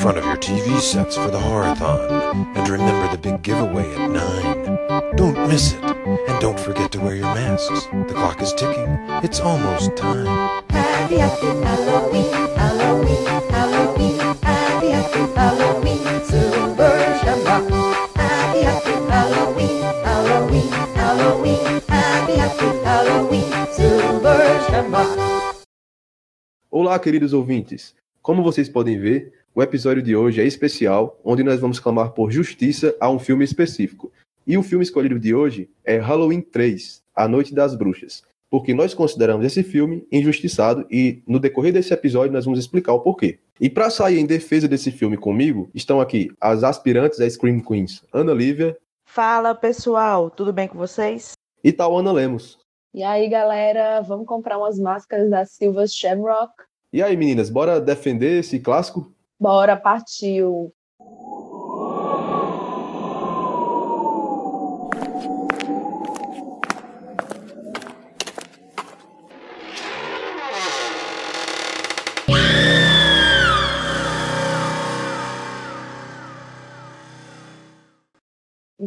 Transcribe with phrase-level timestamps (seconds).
[0.00, 2.56] front of your TV sets for the horathon.
[2.56, 5.16] And remember the big giveaway at 9.
[5.16, 5.84] Don't miss it.
[5.84, 7.84] And don't forget to wear your masks.
[8.08, 8.88] The clock is ticking.
[9.22, 10.24] It's almost time.
[10.70, 17.70] Happy, happy Halloween, Halloween, Halloween, happy, happy Halloween, Silver Shamrock.
[18.16, 25.18] Happy, happy Halloween, Halloween, Halloween, happy, happy Halloween, Silver Shamrock.
[26.70, 27.94] Olá, queridos ouvintes.
[28.22, 32.30] Como vocês podem ver, o episódio de hoje é especial, onde nós vamos clamar por
[32.30, 34.12] justiça a um filme específico.
[34.46, 38.94] E o filme escolhido de hoje é Halloween 3, A Noite das Bruxas, porque nós
[38.94, 43.38] consideramos esse filme injustiçado e no decorrer desse episódio nós vamos explicar o porquê.
[43.60, 48.02] E para sair em defesa desse filme comigo, estão aqui as aspirantes a Scream Queens,
[48.12, 51.32] Ana Lívia Fala pessoal, tudo bem com vocês?
[51.62, 52.58] e Tauana Lemos.
[52.94, 56.52] E aí, galera, vamos comprar umas máscaras da Silva Shamrock?
[56.92, 59.12] E aí, meninas, bora defender esse clássico?
[59.40, 60.74] Bora, partiu!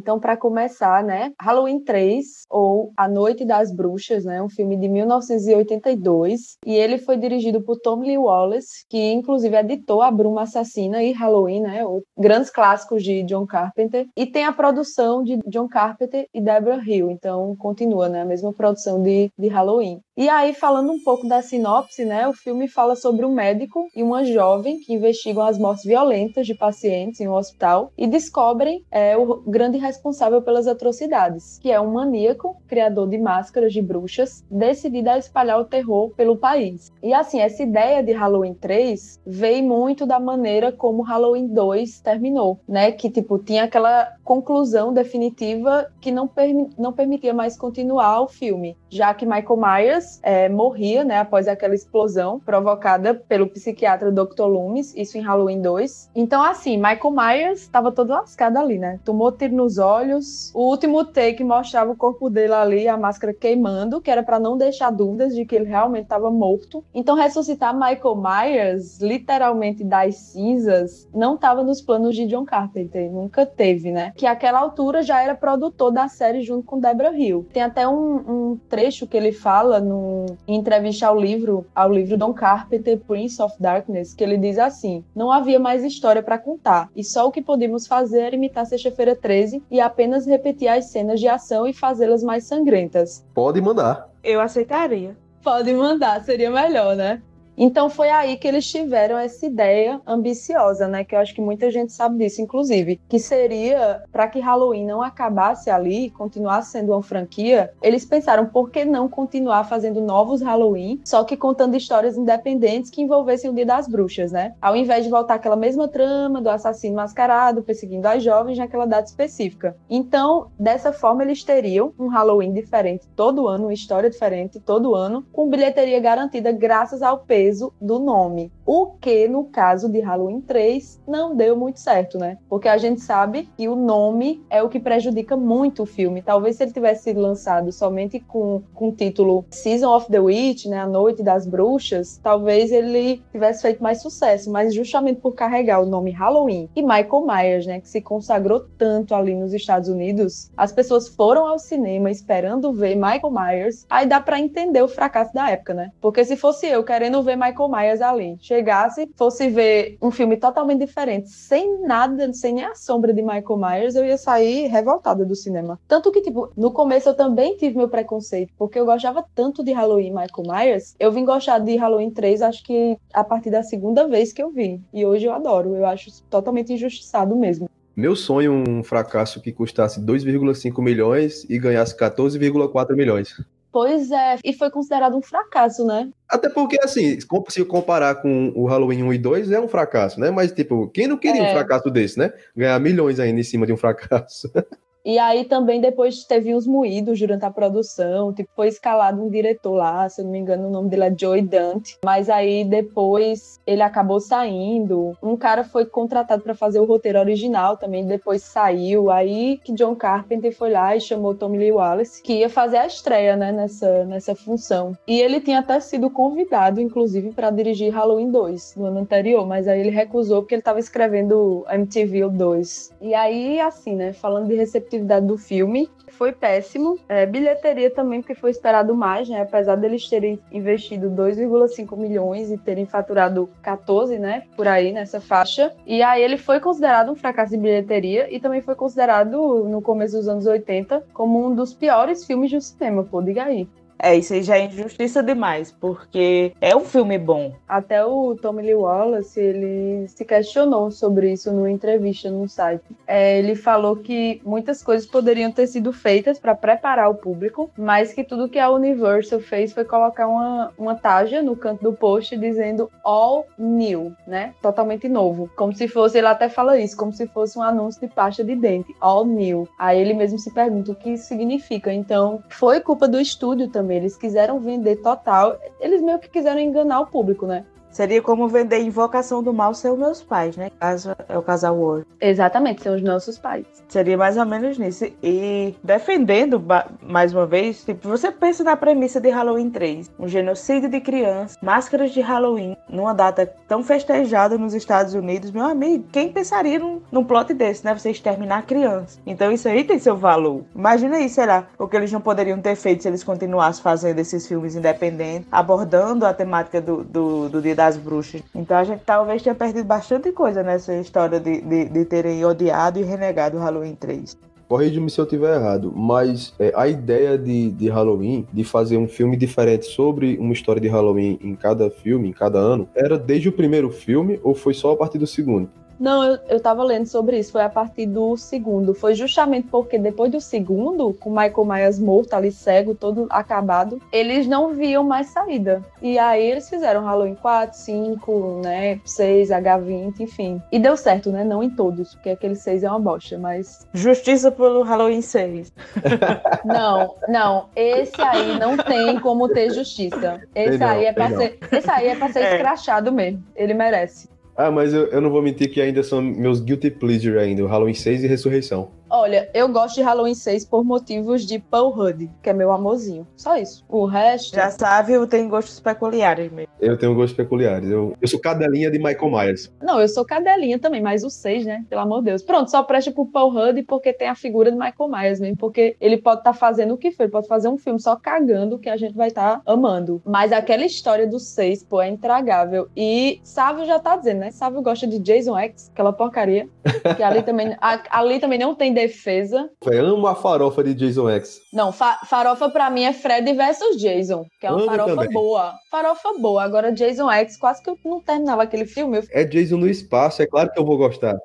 [0.03, 4.89] Então, para começar, né, Halloween 3, ou A Noite das Bruxas, né, um filme de
[4.89, 11.01] 1982, e ele foi dirigido por Tom Lee Wallace, que inclusive editou A Bruma Assassina
[11.01, 11.85] e Halloween, né,
[12.19, 17.09] grandes clássicos de John Carpenter, e tem a produção de John Carpenter e Deborah Hill,
[17.09, 20.01] então continua, né, a mesma produção de, de Halloween.
[20.17, 24.03] E aí, falando um pouco da sinopse, né, o filme fala sobre um médico e
[24.03, 29.15] uma jovem que investigam as mortes violentas de pacientes em um hospital e descobrem é,
[29.17, 35.11] o grande responsável pelas atrocidades, que é um maníaco, criador de máscaras de bruxas, decidido
[35.11, 36.91] a espalhar o terror pelo país.
[37.01, 42.59] E assim, essa ideia de Halloween 3 veio muito da maneira como Halloween 2 terminou,
[42.67, 46.29] né, que tipo tinha aquela conclusão definitiva que não,
[46.77, 51.75] não permitia mais continuar o filme, já que Michael Myers é, morria, né, após aquela
[51.75, 54.45] explosão provocada pelo psiquiatra Dr.
[54.45, 56.09] Loomis, isso em Halloween 2.
[56.15, 58.99] Então, assim, Michael Myers estava todo lascado ali, né?
[59.03, 60.51] Tomou tiro nos olhos.
[60.53, 64.57] O último take mostrava o corpo dele ali, a máscara queimando, que era para não
[64.57, 66.83] deixar dúvidas de que ele realmente estava morto.
[66.93, 73.45] Então, ressuscitar Michael Myers, literalmente das cinzas, não estava nos planos de John Carpenter, nunca
[73.45, 74.13] teve, né?
[74.15, 77.45] Que àquela altura já era produtor da série junto com Deborah Hill.
[77.51, 82.17] Tem até um, um trecho que ele fala no, em entrevista ao livro, ao livro
[82.17, 86.89] Don Carpenter, Prince of Darkness, que ele diz assim: não havia mais história para contar,
[86.95, 91.19] e só o que podíamos fazer era imitar Sexta-feira 13 e apenas repetir as cenas
[91.19, 93.25] de ação e fazê-las mais sangrentas.
[93.33, 94.07] Pode mandar.
[94.23, 95.17] Eu aceitaria.
[95.43, 97.23] Pode mandar, seria melhor, né?
[97.57, 101.03] Então foi aí que eles tiveram essa ideia ambiciosa, né?
[101.03, 105.01] Que eu acho que muita gente sabe disso, inclusive, que seria para que Halloween não
[105.01, 107.71] acabasse ali, continuasse sendo uma franquia.
[107.81, 113.01] Eles pensaram por que não continuar fazendo novos Halloween, só que contando histórias independentes que
[113.01, 114.55] envolvessem o Dia das Bruxas, né?
[114.61, 119.07] Ao invés de voltar aquela mesma trama do assassino mascarado perseguindo as jovens naquela data
[119.07, 119.75] específica.
[119.89, 125.25] Então, dessa forma, eles teriam um Halloween diferente todo ano, uma história diferente todo ano,
[125.31, 128.51] com bilheteria garantida graças ao peso do nome.
[128.65, 132.37] O que, no caso de Halloween 3, não deu muito certo, né?
[132.47, 136.21] Porque a gente sabe que o nome é o que prejudica muito o filme.
[136.21, 140.65] Talvez se ele tivesse sido lançado somente com, com o título Season of the Witch,
[140.67, 140.79] né?
[140.79, 144.49] A Noite das Bruxas, talvez ele tivesse feito mais sucesso.
[144.49, 147.81] Mas justamente por carregar o nome Halloween e Michael Myers, né?
[147.81, 152.95] Que se consagrou tanto ali nos Estados Unidos, as pessoas foram ao cinema esperando ver
[152.95, 153.85] Michael Myers.
[153.89, 155.91] Aí dá pra entender o fracasso da época, né?
[155.99, 160.79] Porque se fosse eu querendo ver Michael Myers ali, chegasse, fosse ver um filme totalmente
[160.79, 165.35] diferente, sem nada, sem nem a sombra de Michael Myers, eu ia sair revoltada do
[165.35, 165.79] cinema.
[165.87, 169.71] Tanto que, tipo, no começo eu também tive meu preconceito, porque eu gostava tanto de
[169.71, 174.07] Halloween Michael Myers, eu vim gostar de Halloween 3, acho que a partir da segunda
[174.07, 174.81] vez que eu vi.
[174.93, 177.69] E hoje eu adoro, eu acho totalmente injustiçado mesmo.
[177.95, 183.39] Meu sonho um fracasso que custasse 2,5 milhões e ganhasse 14,4 milhões.
[183.73, 186.11] Pois é, e foi considerado um fracasso, né?
[186.29, 187.17] Até porque, assim,
[187.49, 190.29] se comparar com o Halloween 1 e 2, é um fracasso, né?
[190.29, 191.51] Mas, tipo, quem não queria um É.
[191.53, 192.31] fracasso desse, né?
[192.55, 194.47] Ganhar milhões ainda em cima de um fracasso.
[195.05, 199.73] E aí também depois teve uns moídos durante a produção, tipo, foi escalado um diretor
[199.73, 201.97] lá, se eu não me engano, o nome dele é Joey Dante.
[202.05, 205.17] Mas aí depois ele acabou saindo.
[205.21, 209.11] Um cara foi contratado para fazer o roteiro original também, depois saiu.
[209.11, 212.87] Aí que John Carpenter foi lá e chamou Tommy Lee Wallace, que ia fazer a
[212.87, 214.97] estreia, né, nessa, nessa função.
[215.05, 219.67] E ele tinha até sido convidado, inclusive, para dirigir Halloween 2 no ano anterior, mas
[219.67, 222.93] aí ele recusou porque ele estava escrevendo MTV 2.
[223.01, 226.97] E aí, assim, né, falando de receptividade do filme, foi péssimo.
[227.09, 229.41] É, bilheteria também, porque foi esperado mais, né?
[229.41, 234.43] Apesar deles terem investido 2,5 milhões e terem faturado 14, né?
[234.55, 235.73] Por aí, nessa faixa.
[235.85, 240.17] E aí ele foi considerado um fracasso de bilheteria e também foi considerado, no começo
[240.17, 243.67] dos anos 80, como um dos piores filmes do cinema, pô, diga aí.
[244.03, 247.53] É, isso aí já é injustiça demais, porque é um filme bom.
[247.65, 252.83] Até o Tommy Lee Wallace, ele se questionou sobre isso numa entrevista no site.
[253.07, 258.11] É, ele falou que muitas coisas poderiam ter sido feitas para preparar o público, mas
[258.11, 262.35] que tudo que a Universal fez foi colocar uma, uma taja no canto do post
[262.35, 264.53] dizendo all new, né?
[264.61, 265.49] Totalmente novo.
[265.55, 268.53] Como se fosse, ele até fala isso, como se fosse um anúncio de pasta de
[268.53, 269.65] dente, all new.
[269.79, 271.93] Aí ele mesmo se pergunta o que significa.
[271.93, 275.59] Então, foi culpa do estúdio também eles quiseram vender total.
[275.79, 277.65] Eles meio que quiseram enganar o público, né?
[277.93, 280.71] Seria como vender Invocação do Mal ser os meus pais, né?
[280.79, 282.07] Caso é o casal Ward.
[282.19, 283.65] Exatamente, são os nossos pais.
[283.87, 285.05] Seria mais ou menos nisso.
[285.21, 286.61] E defendendo,
[287.03, 290.09] mais uma vez, tipo, você pensa na premissa de Halloween 3.
[290.17, 295.51] Um genocídio de crianças, máscaras de Halloween, numa data tão festejada nos Estados Unidos.
[295.51, 297.93] Meu amigo, quem pensaria num, num plot desse, né?
[297.93, 299.21] Você exterminar crianças.
[299.23, 300.63] Então isso aí tem seu valor.
[300.75, 304.47] Imagina aí, será, o que eles não poderiam ter feito se eles continuassem fazendo esses
[304.47, 308.41] filmes independentes, abordando a temática do, do, do Dia da das bruxas.
[308.55, 312.99] Então a gente talvez tenha perdido bastante coisa nessa história de, de, de terem odiado
[312.99, 314.37] e renegado o Halloween 3.
[314.69, 319.07] Corrija-me se eu estiver errado, mas é, a ideia de, de Halloween, de fazer um
[319.07, 323.49] filme diferente sobre uma história de Halloween em cada filme, em cada ano, era desde
[323.49, 325.69] o primeiro filme ou foi só a partir do segundo?
[325.99, 328.93] Não, eu, eu tava lendo sobre isso, foi a partir do segundo.
[328.93, 334.47] Foi justamente porque depois do segundo, com Michael Myers morto, ali cego, todo acabado, eles
[334.47, 335.83] não viam mais saída.
[336.01, 340.61] E aí eles fizeram Halloween 4, 5, né, 6, H20, enfim.
[340.71, 341.43] E deu certo, né?
[341.43, 343.87] Não em todos, porque aquele 6 é uma bosta, mas.
[343.93, 345.71] Justiça pelo Halloween 6.
[346.65, 347.65] não, não.
[347.75, 350.41] Esse aí não tem como ter justiça.
[350.53, 351.59] Esse não, aí é pra ser.
[351.71, 352.55] Esse aí é pra ser é.
[352.55, 353.43] escrachado mesmo.
[353.55, 354.33] Ele merece.
[354.55, 357.67] Ah, mas eu, eu não vou mentir que ainda são meus guilty pleasure ainda, o
[357.67, 358.91] Halloween 6 e Ressurreição.
[359.15, 363.27] Olha, eu gosto de Halloween 6 por motivos de Paul Rudd, que é meu amorzinho.
[363.37, 363.85] Só isso.
[363.87, 364.55] O resto.
[364.55, 366.73] Já sabe, eu tenho gostos peculiares mesmo.
[366.81, 367.87] Eu tenho gostos peculiares.
[367.91, 369.71] Eu, eu sou cadelinha de Michael Myers.
[369.79, 371.85] Não, eu sou cadelinha também, mas o 6, né?
[371.87, 372.41] Pelo amor de Deus.
[372.41, 375.57] Pronto, só presta pro Paul Rudd porque tem a figura de Michael Myers mesmo.
[375.57, 378.15] Porque ele pode estar tá fazendo o que for, ele pode fazer um filme só
[378.15, 380.23] cagando que a gente vai estar tá amando.
[380.25, 382.89] Mas aquela história do 6, pô, é intragável.
[382.97, 384.49] E Sávio já tá dizendo, né?
[384.49, 386.67] Sávio gosta de Jason X, aquela porcaria.
[387.15, 389.69] Que ali também, a, ali também não tem defesa.
[389.85, 391.59] Eu amo a farofa de Jason X.
[391.71, 395.31] Não, fa farofa pra mim é Fred versus Jason, que é uma amo farofa também.
[395.31, 395.73] boa.
[395.91, 396.63] Farofa boa.
[396.63, 399.17] Agora Jason X, quase que eu não terminava aquele filme.
[399.17, 399.23] Eu...
[399.31, 401.35] É Jason no espaço, é claro que eu vou gostar.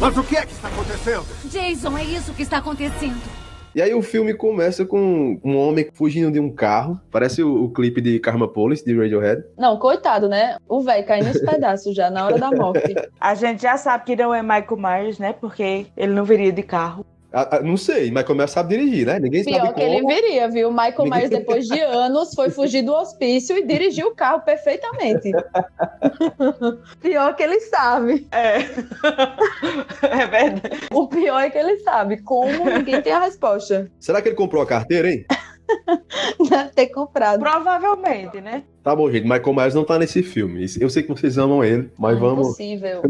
[0.00, 1.26] Mas o que é que está acontecendo?
[1.44, 3.47] Jason, é isso que está acontecendo.
[3.78, 7.00] E aí o filme começa com um homem fugindo de um carro.
[7.12, 9.44] Parece o, o clipe de Karma Police, de Radiohead.
[9.56, 10.56] Não, coitado, né?
[10.68, 12.92] O velho caindo nos pedaços já, na hora da morte.
[13.20, 15.32] A gente já sabe que não é Michael Myers, né?
[15.32, 17.06] Porque ele não viria de carro.
[17.30, 19.20] Ah, não sei, Michael Myers sabe dirigir, né?
[19.20, 20.70] Ninguém Pior sabe que ele viria, viu?
[20.70, 21.10] Michael Ninguém...
[21.10, 25.32] Myers, depois de anos, foi fugir do hospício e dirigiu o carro perfeitamente.
[27.02, 28.26] Pior que ele sabe.
[28.30, 28.60] É.
[30.22, 30.88] é verdade.
[30.90, 32.22] O pior é que ele sabe.
[32.22, 33.90] Como ninguém tem a resposta.
[34.00, 35.26] Será que ele comprou a carteira, hein?
[36.48, 37.40] Deve ter comprado.
[37.40, 38.64] Provavelmente, né?
[38.82, 39.24] Tá bom, gente.
[39.24, 40.64] Michael Myers não tá nesse filme.
[40.80, 42.48] Eu sei que vocês amam ele, mas é vamos.
[42.48, 43.02] Impossível.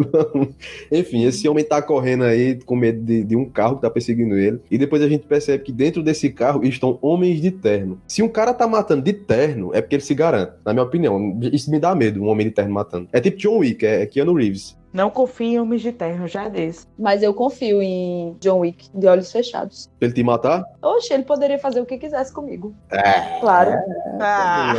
[0.90, 4.36] Enfim, esse homem tá correndo aí com medo de, de, um carro que tá perseguindo
[4.36, 4.60] ele.
[4.70, 8.00] E depois a gente percebe que dentro desse carro estão homens de terno.
[8.08, 11.38] Se um cara tá matando de terno, é porque ele se garante, na minha opinião.
[11.52, 13.08] Isso me dá medo, um homem de terno matando.
[13.12, 14.76] É tipo John Wick, é Keanu Reeves.
[14.98, 16.84] Não confio em homens de terno, já desse.
[16.98, 19.88] Mas eu confio em John Wick, de olhos fechados.
[20.00, 20.64] Ele te matar?
[20.82, 22.74] Oxe, ele poderia fazer o que quisesse comigo.
[22.90, 23.38] É.
[23.38, 23.70] Claro.
[23.70, 23.84] É,
[24.20, 24.74] ah.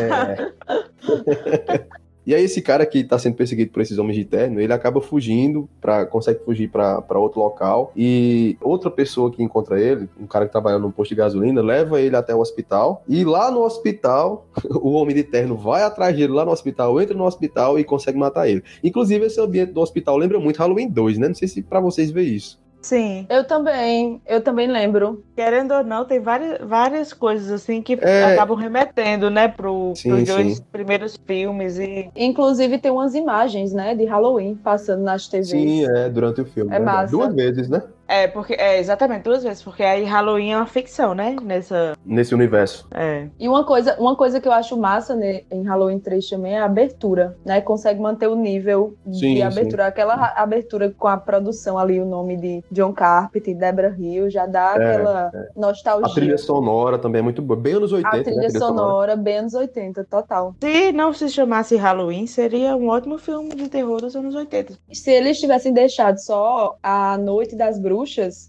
[1.70, 2.00] É.
[2.30, 5.02] E aí esse cara que tá sendo perseguido por esses homens de terno, ele acaba
[5.02, 7.92] fugindo, pra, consegue fugir para outro local.
[7.98, 12.00] E outra pessoa que encontra ele, um cara que trabalha num posto de gasolina, leva
[12.00, 13.04] ele até o hospital.
[13.10, 14.46] E lá no hospital,
[14.80, 18.20] o homem de terno vai atrás dele lá no hospital, entra no hospital e consegue
[18.20, 18.64] matar ele.
[18.84, 21.30] Inclusive, esse ambiente do hospital lembra muito Halloween 2, né?
[21.30, 22.60] Não sei se para vocês vê isso.
[22.82, 23.26] Sim.
[23.30, 25.24] Eu também, eu também lembro.
[25.36, 28.34] Querendo ou não, tem várias, várias coisas assim que É.
[28.34, 30.64] acabam remetendo, né, pro, Sim, pros dois sim.
[30.72, 31.78] primeiros filmes.
[31.78, 35.50] E Inclusive tem umas imagens, né, de Halloween passando nas TVs.
[35.50, 36.72] Sim, é, durante o filme.
[36.74, 37.02] É verdade.
[37.02, 37.12] massa.
[37.12, 37.84] Duas vezes, né?
[38.10, 41.36] É, porque é exatamente duas vezes, porque aí Halloween é uma ficção, né?
[41.44, 41.94] Nessa.
[42.06, 42.88] Nesse universo.
[42.92, 43.28] É.
[43.40, 46.60] E uma coisa, uma coisa que eu acho massa né, em Halloween 3 também é
[46.60, 47.62] a abertura, né?
[47.62, 49.86] Consegue manter o nível Sim, de abertura.
[49.88, 54.46] Aquela ra- abertura com a produção ali, o nome de John Carpenter, Deborah Hill, já
[54.48, 56.08] dá É, aquela nostalgia.
[56.12, 57.60] A trilha sonora também é muito boa.
[57.60, 58.24] Bem anos 80, A né?
[58.24, 60.56] trilha sonora, bem anos 80, total.
[60.62, 64.74] Se não se chamasse Halloween, seria um ótimo filme de terror dos anos 80.
[64.92, 67.99] Se eles tivessem deixado só a Noite das Bruxas,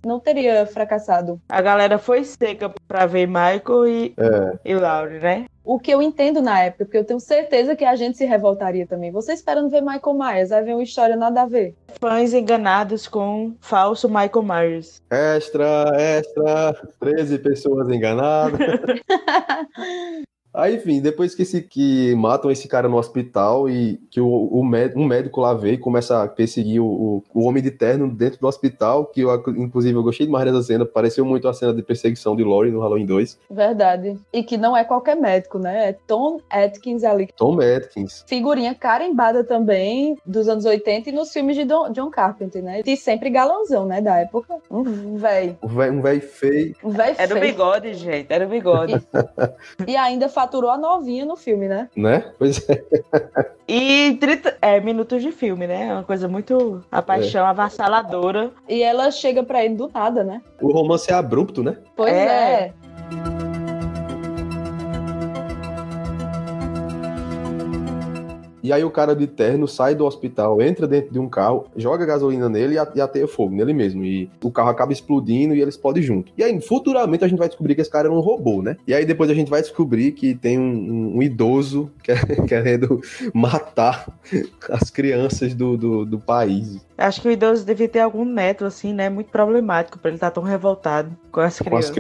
[0.05, 1.41] não teria fracassado.
[1.49, 4.59] A galera foi seca pra ver Michael e, É.
[4.65, 5.47] e Laurie, né?
[5.63, 8.87] O que eu entendo na época, porque eu tenho certeza que a gente se revoltaria
[8.87, 9.11] também.
[9.13, 11.75] Você esperando ver Michael Myers, aí vem uma história nada a ver.
[12.01, 15.01] Fãs enganados com falso Michael Myers.
[15.11, 16.75] Extra, extra.
[16.99, 18.59] 13 pessoas enganadas.
[20.53, 24.65] Aí, enfim, depois que, esse, que matam esse cara no hospital e que o, o
[24.65, 28.09] mé- um médico lá vê e começa a perseguir o, o, o homem de terno
[28.13, 31.73] dentro do hospital, que eu, inclusive eu gostei demais dessa cena, pareceu muito a cena
[31.73, 33.39] de perseguição de Laurie no Halloween 2.
[33.51, 34.19] Verdade.
[34.33, 35.91] E que não é qualquer médico, né?
[35.91, 37.29] É Tom Atkins ali.
[37.37, 38.25] Tom Atkins.
[38.27, 42.83] Figurinha carimbada também dos anos 80 e nos filmes de Don- John Carpenter, né?
[42.85, 44.01] E sempre galãozão, né?
[44.01, 44.57] Da época.
[44.71, 45.57] Um véi.
[45.63, 46.75] Um velho um velho feio.
[46.83, 47.53] Um véi Era o feio.
[47.53, 48.27] bigode, gente.
[48.33, 48.95] Era o bigode.
[49.87, 51.89] E ainda faturou a novinha no filme, né?
[51.95, 52.33] Né?
[52.39, 52.83] Pois é.
[53.69, 55.89] E 30 é, minutos de filme, né?
[55.89, 56.83] É uma coisa muito.
[56.91, 58.51] A paixão avassaladora.
[58.69, 60.41] E ela chega pra ele do nada, né?
[60.61, 61.77] O romance é abrupto, né?
[61.95, 62.73] Pois É.
[63.47, 63.50] é.
[68.71, 72.07] E aí o cara de terno sai do hospital, entra dentro de um carro, joga
[72.07, 74.05] gasolina nele e ateia fogo nele mesmo.
[74.05, 76.33] E o carro acaba explodindo e ele explode junto.
[76.39, 78.77] E aí, futuramente, a gente vai descobrir que esse cara era um robô, né?
[78.87, 82.15] E aí depois a gente vai descobrir que tem um, um- um idoso que-
[82.47, 83.01] querendo
[83.35, 84.07] matar
[84.71, 88.93] as crianças do, do, do país Acho que o idoso devia ter algum neto, assim,
[88.93, 89.09] né?
[89.09, 91.91] Muito problemático pra ele estar tão revoltado com as com as crianças.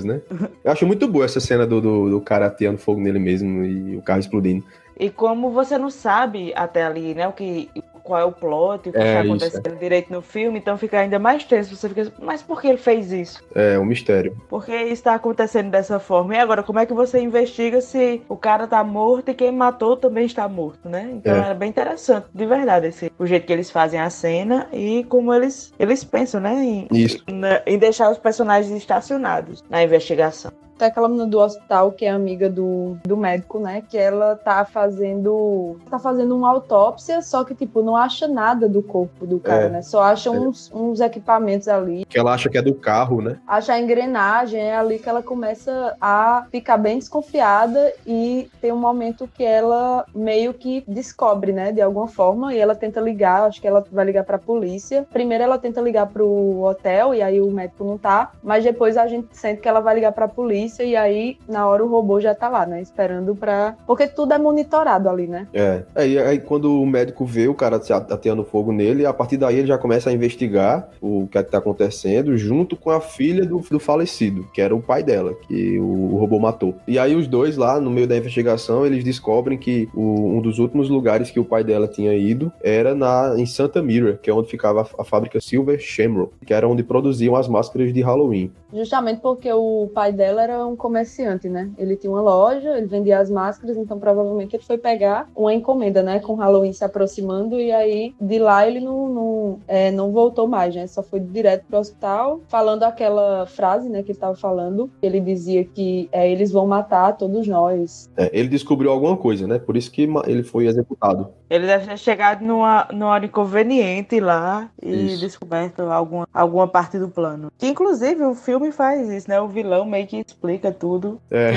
[0.00, 0.22] crianças, né?
[0.64, 3.96] Eu acho muito boa essa cena do, do, do cara ateando fogo nele mesmo e
[3.98, 4.64] o carro explodindo.
[4.98, 7.28] E como você não sabe até ali, né?
[7.28, 7.70] O que,
[8.02, 11.18] qual é o plot, o que É, está acontecendo direito no filme, então fica ainda
[11.18, 11.76] mais tenso.
[11.76, 13.38] Você fica, mas por que ele fez isso?
[13.54, 14.34] É um mistério.
[14.48, 16.34] Por que está acontecendo dessa forma?
[16.34, 19.96] E agora, como é que você investiga se o cara tá morto e quem matou
[19.96, 21.10] também está morto, né?
[21.12, 21.50] Então É.
[21.50, 25.32] é, bem interessante, de verdade, esse, o jeito que eles fazem a cena e como
[25.34, 26.54] eles, eles pensam, né?
[26.64, 27.22] Em, Isso.
[27.30, 30.50] na- em deixar os personagens estacionados na investigação.
[30.78, 33.82] Tem aquela menina do hospital que é amiga do, do médico, né?
[33.88, 35.76] Que ela tá fazendo.
[35.90, 39.68] tá fazendo uma autópsia, só que, tipo, não acha nada do corpo do cara, É.
[39.68, 39.82] né?
[39.82, 40.32] Só acha É.
[40.32, 42.04] uns, uns equipamentos ali.
[42.04, 43.38] Que ela acha que é do carro, né?
[43.46, 48.76] Acha a engrenagem, é ali que ela começa a ficar bem desconfiada e tem um
[48.78, 53.60] momento que ela meio que descobre, né, de alguma forma, e ela tenta ligar, acho
[53.60, 55.06] que ela vai ligar pra polícia.
[55.12, 59.06] Primeiro ela tenta ligar pro hotel e aí o médico não tá, mas depois a
[59.08, 62.34] gente sente que ela vai ligar pra polícia e aí na hora o robô já
[62.34, 63.76] tá lá, né, esperando pra...
[63.86, 65.46] Porque tudo é monitorado ali, né?
[65.52, 65.82] É.
[65.94, 69.58] Aí, aí quando o médico vê o cara se ateando fogo nele, a partir daí
[69.58, 73.44] ele já começa a investigar o que é que tá acontecendo, junto com a filha
[73.44, 76.74] do, do falecido, que era o pai dela, que o, o robô matou.
[76.86, 80.58] E aí os dois lá, no meio da investigação, eles descobrem que o- um dos
[80.58, 84.34] últimos lugares que o pai dela tinha ido era na, em Santa Mira, que é
[84.34, 88.50] onde ficava a, a fábrica Silver Shamrock, que era onde produziam as máscaras de Halloween.
[88.72, 91.70] Justamente porque o pai dela era um comerciante, né?
[91.78, 96.02] Ele tinha uma loja, ele vendia as máscaras, então provavelmente ele foi pegar uma encomenda,
[96.02, 96.20] né?
[96.20, 100.74] Com Halloween se aproximando, e aí de lá ele não, não, é, não voltou mais,
[100.74, 100.86] né?
[100.86, 104.02] Só foi direto pro hospital, falando aquela frase, né?
[104.02, 104.90] Que ele tava falando.
[105.02, 108.10] Ele dizia que é, eles vão matar todos nós.
[108.16, 109.58] É, ele descobriu alguma coisa, né?
[109.58, 111.28] Por isso que ele foi executado.
[111.50, 115.20] Ele deve ter chegado numa, numa hora inconveniente lá e Isso.
[115.20, 117.50] descoberto alguma, alguma parte do plano.
[117.56, 119.40] Que inclusive o filme faz isso, né?
[119.40, 120.47] O vilão meio que explica
[120.78, 121.20] tudo.
[121.30, 121.52] É.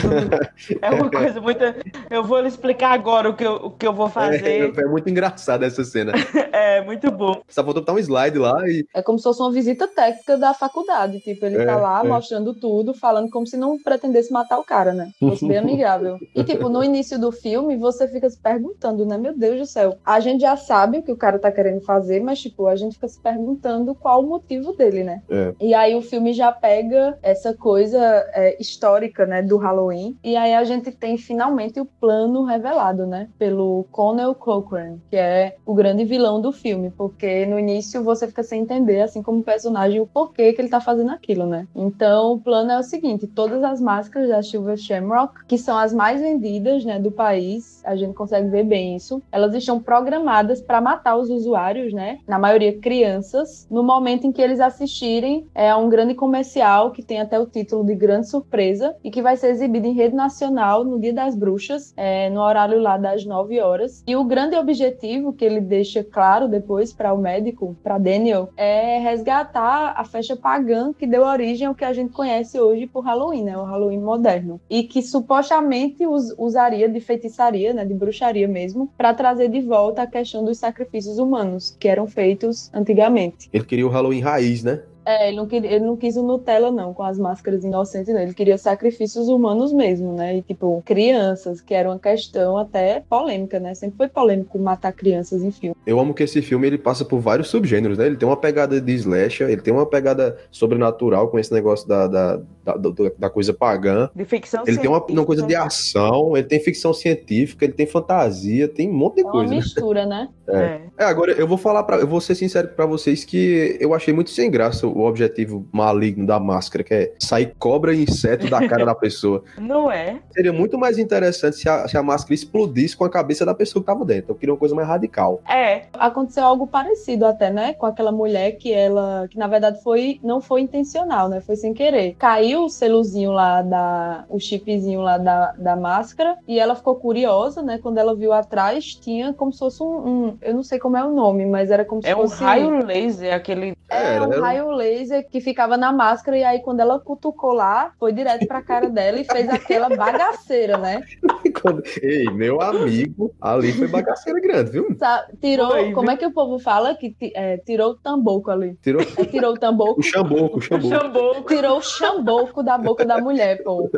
[0.82, 1.64] É uma coisa muito.
[2.10, 4.74] Eu vou lhe explicar agora o que eu, o que eu vou fazer.
[4.76, 6.12] É, é muito engraçada essa cena.
[6.54, 7.42] É, muito bom.
[7.48, 8.86] Só faltou botar um slide lá e.
[8.94, 11.20] É como se fosse uma visita técnica da faculdade.
[11.20, 12.08] Tipo, ele É, tá lá é.
[12.08, 15.10] mostrando tudo, falando como se não pretendesse matar o cara, né?
[15.20, 16.18] Fosse bem amigável.
[16.36, 19.18] E, tipo, no início do filme, você fica se perguntando, né?
[19.18, 19.98] Meu Deus do céu.
[20.06, 22.96] A gente já sabe o que o cara tá querendo fazer, mas, tipo, a gente
[22.96, 25.22] fica se perguntando qual o motivo dele, né?
[25.30, 25.54] É.
[25.60, 27.98] E aí o filme já pega essa coisa
[28.34, 30.18] é, histórica, né, do Halloween.
[30.24, 35.56] E aí a gente tem finalmente o plano revelado, né, pelo Connell Cochran, que é
[35.66, 39.44] o grande vilão do filme, porque no início você fica sem entender, assim como o
[39.44, 41.68] personagem, o porquê que ele tá fazendo aquilo, né?
[41.76, 45.94] Então o plano é o seguinte: todas as máscaras da Silver Shamrock, que são as
[45.94, 50.82] mais vendidas, né, do país, a gente consegue ver bem isso, elas estão programadas para
[50.82, 52.20] matar os usuários, né?
[52.28, 57.04] Na maioria crianças, no momento em que eles assistirem é, a um grande comercial que
[57.04, 58.61] tem até o título de Grande Surpresa
[59.04, 62.80] e que vai ser exibido em rede nacional no Dia das Bruxas, é, no horário
[62.80, 64.04] lá das 9 horas.
[64.08, 69.00] E o grande objetivo que ele deixa claro depois para o médico, para Daniel, é
[69.00, 73.44] resgatar a festa pagã que deu origem ao que a gente conhece hoje por Halloween,
[73.44, 73.58] né?
[73.58, 74.60] O Halloween moderno.
[74.70, 77.86] E que supostamente us usaria de feitiçaria, né?
[77.86, 82.70] De bruxaria mesmo, para trazer de volta a questão dos sacrifícios humanos que eram feitos
[82.74, 83.50] antigamente.
[83.52, 84.82] Ele queria o Halloween raiz, né?
[85.06, 88.22] É, ele não, queria, ele não quis o Nutella, não, com as máscaras inocentes, não.
[88.22, 90.38] Ele queria sacrifícios humanos mesmo, né?
[90.38, 93.74] E, tipo, crianças, que era uma questão até polêmica, né?
[93.74, 95.76] Sempre foi polêmico matar crianças em filme.
[95.86, 98.06] Eu amo que esse filme ele passa por vários subgêneros, né?
[98.06, 102.08] Ele tem uma pegada de slasher, ele tem uma pegada sobrenatural com esse negócio da,
[102.08, 104.10] da, da, da- da coisa pagã.
[104.16, 107.88] De ficção Ele tem uma, uma coisa de ação, ele tem ficção científica, ele tem
[107.88, 109.50] fantasia, tem um monte de É uma coisa.
[109.52, 109.56] né?
[109.60, 110.30] mistura, né?
[110.52, 110.82] É.
[110.98, 114.14] É, agora eu vou falar para, eu vou ser sincero pra vocês que eu achei
[114.14, 118.68] muito sem graça o objetivo maligno da máscara, que é sair cobra e inseto da
[118.68, 119.44] cara da pessoa.
[119.58, 120.20] Não é?
[120.32, 123.82] Seria muito mais interessante se a, se a máscara explodisse com a cabeça da pessoa
[123.82, 124.32] que tava dentro.
[124.32, 125.42] Eu queria uma coisa mais radical.
[125.48, 125.84] É.
[125.94, 127.74] Aconteceu algo parecido até, né?
[127.74, 131.42] Com aquela mulher que ela, que na verdade foi, não foi intencional, né?
[131.42, 132.16] Foi sem querer.
[132.18, 137.62] Caiu o selozinho lá da, o chipzinho lá da, da máscara e ela ficou curiosa,
[137.62, 137.78] né?
[137.82, 139.86] Quando ela viu atrás, tinha como se fosse um,
[140.28, 142.44] um- eu não sei como é o nome, mas era como se É um fosse
[142.44, 143.76] raio laser, aquele.
[143.90, 144.81] É, Era, um raio laser
[145.30, 149.20] que ficava na máscara e aí quando ela cutucou lá, foi direto pra cara dela
[149.20, 151.02] e fez aquela bagaceira, né?
[151.62, 154.96] Quando- Ei, meu amigo, ali foi bagaceira grande, viu?
[154.98, 156.12] Sa- Tirou, Foi, como viu?
[156.16, 158.76] é que o povo fala que é, tirou o tamboco ali?
[158.82, 160.96] Tirou É, tirou o tamboco, o chamboco, o chamboco.
[160.96, 161.44] Xamboco.
[161.48, 163.90] tirou o chamboco da boca da mulher, pô.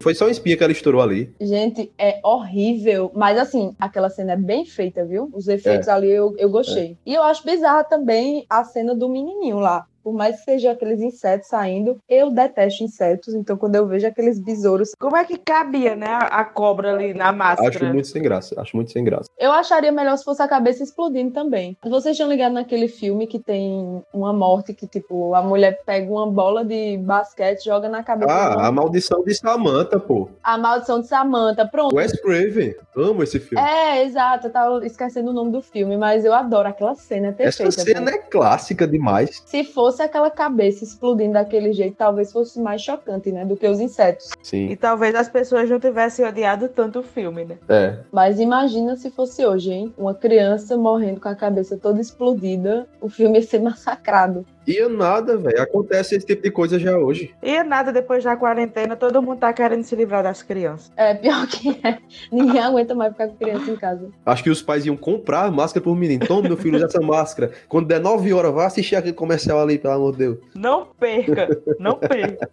[0.00, 1.32] Foi só uma espinha que ela estourou ali.
[1.40, 3.10] Gente, é horrível.
[3.14, 5.28] Mas assim, aquela cena é bem feita, viu?
[5.32, 6.96] Os efeitos ali eu, eu gostei.
[7.04, 9.69] E eu acho bizarra também a cena do menininho lá.
[10.02, 13.34] Por mais que seja aqueles insetos saindo, eu detesto insetos.
[13.34, 16.18] Então, quando eu vejo aqueles besouros, Como é que cabia, né?
[16.30, 17.68] A cobra ali na máscara.
[17.68, 19.28] Acho muito sem graça, acho muito sem graça.
[19.38, 21.76] eu acharia melhor se fosse a cabeça explodindo também.
[21.84, 26.26] Vocês estão ligados naquele filme que tem uma morte que, tipo, a mulher pega uma
[26.30, 30.28] bola de basquete, joga na cabeça Ah, a maldição de Samantha, pô.
[30.42, 31.66] A maldição de Samantha.
[31.66, 31.94] Pronto.
[31.94, 32.74] Wes Craven.
[32.96, 33.64] Amo esse filme.
[33.64, 34.46] É, exato.
[34.48, 37.34] Eu tava esquecendo o nome do filme, mas eu adoro aquela cena.
[37.38, 37.70] É Essa perfeita.
[37.98, 38.16] cena pô.
[38.16, 39.42] é clássica demais.
[39.46, 43.44] Se fosse aquela cabeça explodindo daquele jeito, talvez fosse mais chocante, né?
[43.44, 44.28] Do que os insetos.
[44.42, 47.58] Sim, E talvez as pessoas não tivessem odiado tanto o filme, né?
[47.68, 47.98] é.
[48.12, 49.92] Mas imagina se fosse hoje, hein?
[49.98, 54.46] Uma criança morrendo com a cabeça toda explodida, o filme ia ser massacrado.
[54.70, 55.60] Ia nada, velho.
[55.60, 57.34] Acontece esse tipo de coisa já hoje.
[57.42, 60.92] E é nada, depois da quarentena, todo mundo tá querendo se livrar das crianças.
[60.96, 61.98] É, pior que é.
[62.30, 64.08] Ninguém aguenta mais ficar com criança em casa.
[64.24, 66.24] Acho que os pais iam comprar máscara por menino.
[66.24, 67.50] Toma, meu filho, usa essa máscara.
[67.68, 70.38] Quando der 9 horas, vá assistir aquele comercial ali, pelo amor de Deus.
[70.54, 71.48] Não perca,
[71.80, 72.48] não perca.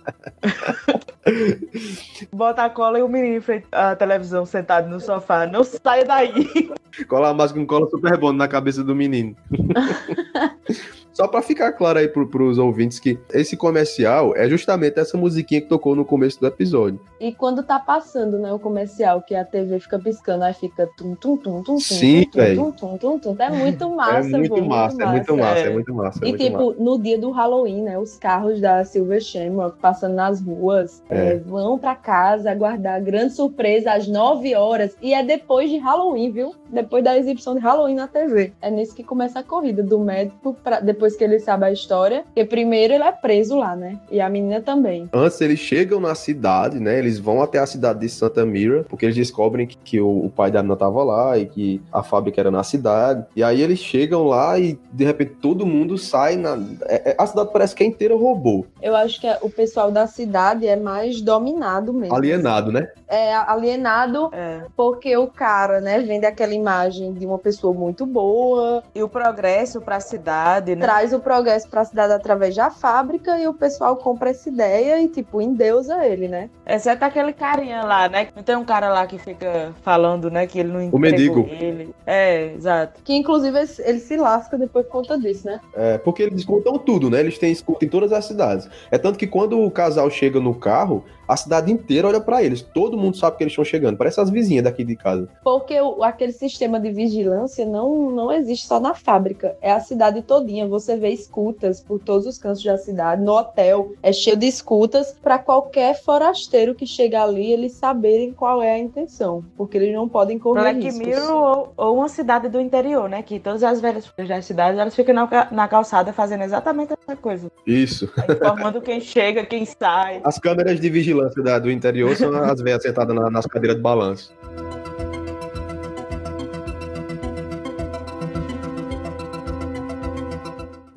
[2.34, 5.46] Bota a cola e o menino em frente à televisão sentado no sofá.
[5.46, 6.72] Não saia daí.
[7.08, 9.36] Cola a máscara com cola super bom na cabeça do menino.
[11.18, 15.60] Só pra ficar claro aí pro, pros ouvintes que esse comercial é justamente essa musiquinha
[15.60, 17.02] que tocou no começo do episódio.
[17.20, 21.16] E quando tá passando, né, o comercial, que a TV fica piscando, aí fica tum,
[21.16, 23.44] tum, tum, tum, tum, Sim, tum, tum, tum, tum, tum, tum.
[23.44, 25.70] É muito massa, é muito pô, massa, é muito massa, é é.
[25.72, 26.20] muito massa.
[26.24, 26.84] É E muito tipo, massa.
[26.84, 27.98] no dia do Halloween, né?
[27.98, 31.30] Os carros da Silver Shamrock passando nas ruas É.
[31.34, 34.96] é, vão pra casa aguardar a grande surpresa às 9 horas.
[35.02, 36.54] E é depois de Halloween, viu?
[36.70, 38.54] Depois da exibição de Halloween na TV.
[38.62, 42.24] É nisso que começa a corrida do médico, pra, depois que ele sabe a história.
[42.24, 43.98] Porque primeiro ele é preso lá, né?
[44.12, 45.10] E a menina também.
[45.14, 46.98] Antes eles chegam na cidade, né?
[47.00, 50.30] Eles vão até a cidade de Santa Mira, porque eles descobrem que, que o, o
[50.30, 53.26] pai da menina tava lá e que a fábrica era na cidade.
[53.36, 56.58] E aí eles chegam lá e de repente todo mundo sai na.
[56.86, 58.66] é- é- a cidade parece que é inteira robô.
[58.82, 62.16] Eu acho que o pessoal da cidade é mais dominado mesmo.
[62.16, 62.90] Alienado, né?
[63.08, 64.62] É alienado É.
[64.76, 69.80] porque o cara, né, vende aquela imagem de uma pessoa muito boa, E o progresso
[69.82, 70.82] pra cidade, né?
[70.98, 75.00] Traz o progresso para a cidade através da fábrica e o pessoal compra essa ideia
[75.00, 76.50] e, tipo, endeusa ele, né?
[76.66, 78.30] Exceto aquele carinha lá, né?
[78.36, 80.48] Não tem um cara lá que fica falando, né?
[80.48, 81.48] Que ele não entregou mendigo.
[81.52, 81.94] ele.
[82.06, 83.00] É, exato.
[83.04, 85.60] Que, inclusive, ele- ele se lasca depois por conta disso, né?
[85.76, 87.20] É, porque eles contam tudo, né?
[87.20, 88.68] Eles têm escuta em todas as cidades.
[88.90, 92.62] É tanto que quando o casal chega no carro, a cidade inteira olha pra eles.
[92.62, 93.98] Todo mundo sabe que eles estão chegando.
[93.98, 95.28] Parece as vizinhas daqui de casa.
[95.44, 100.22] Porque o- aquele sistema de vigilância não, não existe só na fábrica, é a cidade
[100.22, 100.68] todinha.
[100.68, 103.22] Você vê escutas por todos os cantos da cidade.
[103.22, 108.62] No hotel é cheio de escutas para qualquer forasteiro que chega ali, eles saberem qual
[108.62, 111.06] é a intenção, porque eles não podem correr Black riscos.
[111.08, 111.34] Mirror
[111.78, 113.22] ou, ou uma cidade do interior, né?
[113.22, 117.52] Que todas as velhas das cidades elas ficam na, na calçada fazendo exatamente essa coisa.
[117.66, 118.10] Isso.
[118.30, 120.22] Informando quem chega, quem sai.
[120.24, 123.82] As câmeras de vigilância da- do interior são as velhas sentadas na- nas cadeiras de
[123.84, 124.32] balanço.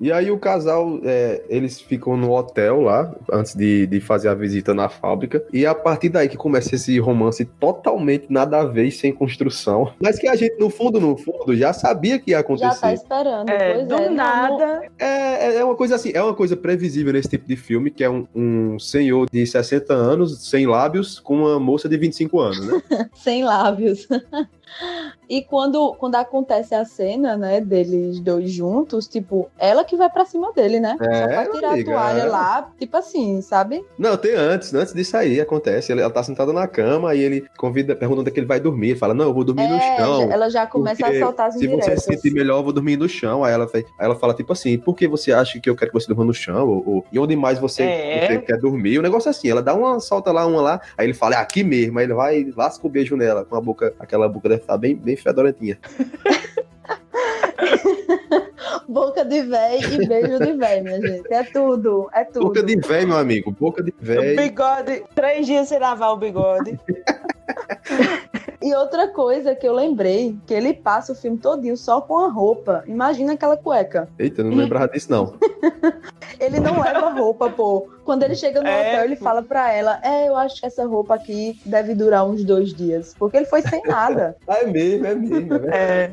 [0.01, 4.35] E aí o casal, é, eles ficam no hotel lá, antes de, de fazer a
[4.35, 5.45] visita na fábrica.
[5.53, 9.13] E é a partir daí que começa esse romance totalmente nada a ver e sem
[9.13, 9.93] construção.
[10.01, 12.81] Mas que a gente, no fundo, no fundo, já sabia que ia Já acontecer.
[12.81, 14.09] tá esperando, É, pois do é.
[14.09, 14.83] nada.
[14.99, 18.03] É, é- é uma coisa assim, é uma coisa previsível nesse tipo de filme, que
[18.03, 22.67] é um, um senhor de 60 anos, sem lábios, com uma moça de 25 anos,
[22.67, 22.83] né?
[23.15, 24.09] sem lábios.
[25.29, 30.25] E quando, quando acontece a cena, né, deles dois juntos, tipo, ela que vai pra
[30.25, 30.97] cima dele, né?
[31.01, 32.27] É, Só pra tirar amiga, a toalha é.
[32.27, 33.85] lá, tipo assim, sabe?
[33.99, 35.93] Não, tem antes, antes disso aí acontece.
[35.93, 38.59] Ela, ela tá sentada na cama e ele convida, pergunta onde é que ele vai
[38.59, 38.91] dormir.
[38.91, 40.21] Ele fala, não, eu vou dormir no É, chão.
[40.27, 42.97] já- ela já começa a soltar as Se você se sentir melhor, eu vou dormir
[42.97, 43.45] no chão.
[43.45, 46.01] Aí ela, aí ela fala, tipo assim, por que você acha que eu quero que
[46.01, 46.69] você durma no chão?
[46.69, 48.27] Ou, ou- e onde mais você, É.
[48.27, 48.99] você quer dormir?
[48.99, 51.39] O negócio é assim, ela dá uma, solta lá, uma lá, aí ele fala, é
[51.39, 51.99] aqui mesmo.
[51.99, 54.95] Aí ele vai e lasca o beijo nela, com a boca, aquela boca estar bem,
[54.97, 55.79] bem fedorentinha.
[58.89, 61.33] Boca de véi e beijo de véi, minha gente.
[61.33, 62.47] É tudo, é tudo.
[62.47, 64.37] Boca de véio, meu amigo, boca de O véio.
[64.37, 66.79] bigode, três dias sem lavar o bigode.
[68.63, 72.29] E outra coisa que eu lembrei, que ele passa o filme todinho só com a
[72.29, 72.85] roupa.
[72.87, 74.07] Imagina aquela cueca.
[74.19, 75.35] Eita, não lembrava disso, não.
[76.39, 77.89] Ele não leva roupa, pô.
[78.11, 80.85] Quando ele chega no É, hotel, ele fala pra ela: É, eu acho que essa
[80.85, 83.15] roupa aqui deve durar uns dois dias.
[83.17, 84.37] Porque ele foi sem nada.
[84.51, 85.55] É mesmo, é mesmo.
[85.55, 86.13] É verdade.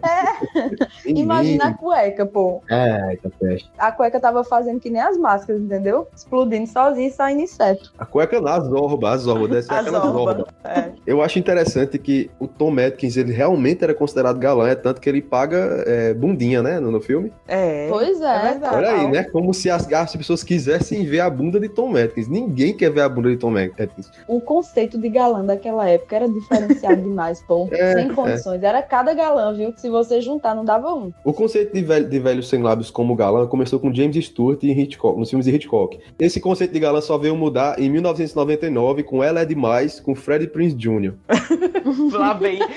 [1.06, 2.62] É, Imagina a cueca, pô.
[2.70, 3.72] É, eita peste.
[3.80, 6.08] A cueca tava fazendo que nem as máscaras, entendeu?
[6.16, 7.92] Explodindo sozinha e saindo inseto.
[7.98, 10.20] A cueca na zorba, a zorba, deve ser aquela zorba.
[10.20, 10.48] zorba.
[10.64, 10.92] É.
[11.06, 15.10] Eu acho interessante que o Tom Atkins, ele realmente era considerado galã, é tanto que
[15.10, 17.34] ele paga é, bundinha, né, no, no filme.
[17.48, 17.88] É.
[17.90, 18.60] Pois é.
[18.62, 18.70] É.
[18.72, 22.28] Olha aí, né, como se as, as pessoas quisessem ver a bunda de Tom Atkins.
[22.28, 24.12] Ninguém quer ver a bunda de Tom Atkins.
[24.28, 27.68] O conceito de galã daquela época era diferenciado demais, pô.
[27.78, 28.64] É, sem condições.
[28.64, 29.72] Era cada galã, viu?
[29.72, 31.12] Que se você juntar, não dava um.
[31.24, 34.72] O conceito de velho, de velho sem lábios como galã começou com James Stewart em
[34.72, 36.00] Hitchcock, nos filmes de Hitchcock.
[36.18, 40.48] Esse conceito de galã só veio mudar em 1999 com Ela é Demais, com Freddie
[40.48, 41.14] Prinze Jr.
[42.12, 42.60] Lá vem.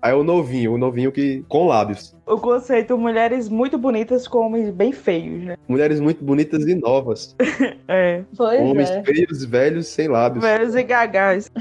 [0.00, 2.14] Aí o novinho, o novinho que com lábios.
[2.26, 5.56] O conceito mulheres muito bonitas com homens bem feios, né?
[5.66, 6.91] Mulheres muito bonitas e novas.
[7.88, 8.22] É.
[8.36, 9.02] Pois Homens é.
[9.02, 10.44] feios, velhos, sem lábios.
[10.44, 11.50] Velhos e gagás.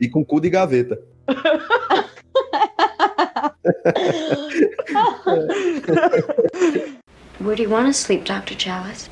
[0.00, 0.98] E com cu de gaveta.
[7.38, 8.54] Where do you want to sleep, Dr.
[8.56, 9.10] Chalice?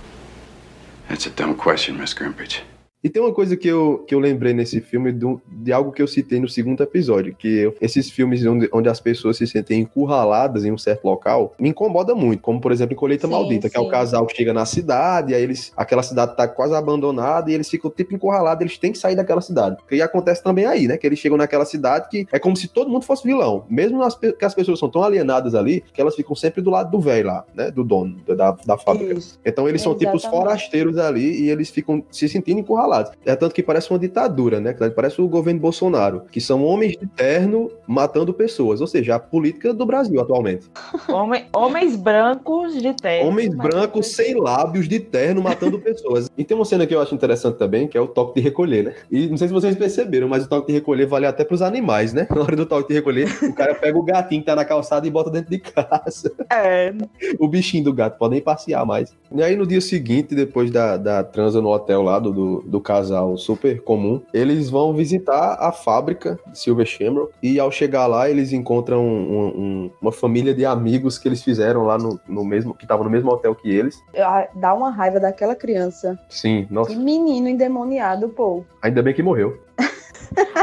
[1.09, 2.62] That's a dumb question, Miss Grimbridge.
[3.03, 6.03] E tem uma coisa que eu, que eu lembrei nesse filme do- de algo que
[6.03, 9.81] eu citei no segundo episódio, que eu- esses filmes onde, onde as pessoas se sentem
[9.81, 13.71] encurraladas em um certo local, me incomoda muito, como por exemplo em Colheita Sim, Maldita,
[13.71, 13.91] que é o sim.
[13.91, 17.71] casal que chega na cidade, e aí eles, aquela cidade tá quase abandonada, e eles
[17.71, 19.79] ficam tipo encurralados, eles têm que sair daquela cidade.
[19.91, 22.91] E acontece também aí, né, que eles chegam naquela cidade que é como se todo
[22.91, 26.37] mundo fosse vilão, mesmo as, que as pessoas são tão alienadas ali, que elas ficam
[26.37, 29.15] sempre do lado do velho lá, né, do dono da, da fábrica.
[29.15, 29.39] Isso.
[29.43, 32.89] Então eles são tipo os forasteiros ali e eles ficam se sentindo encurralados.
[33.24, 34.72] É tanto que parece uma ditadura, né?
[34.94, 39.72] Parece o governo Bolsonaro, que são homens de terno matando pessoas, ou seja, a política
[39.72, 40.66] do Brasil atualmente.
[41.09, 43.29] Homem- homens brancos de terno.
[43.29, 46.31] Homens brancos sem lábios de terno matando pessoas.
[46.37, 48.85] E tem uma cena que eu acho interessante também, que é o toque de recolher,
[48.85, 48.94] né?
[49.11, 52.12] E não sei se vocês perceberam, mas o toque de recolher vale até pros animais,
[52.12, 52.26] né?
[52.35, 55.07] Na hora do toque de recolher, o cara pega o gatinho que tá na calçada
[55.07, 56.33] e bota dentro de casa.
[56.50, 56.92] É.
[57.38, 59.14] o bichinho do gato, podem passear mais.
[59.35, 62.80] E aí no dia seguinte, depois da, da transa no hotel lá do, do, do
[62.81, 68.29] casal super comum, eles vão visitar a fábrica de Silver Shamrock e ao chegar lá
[68.29, 72.75] eles encontram um- um- uma família de amigos que eles fizeram lá no, no mesmo,
[72.75, 73.99] que estavam no mesmo hotel que eles.
[74.16, 76.19] Ah, Dá uma raiva daquela criança.
[76.29, 78.64] Sim, nossa, Que menino endemoniado, pô.
[78.83, 79.59] ainda bem que morreu.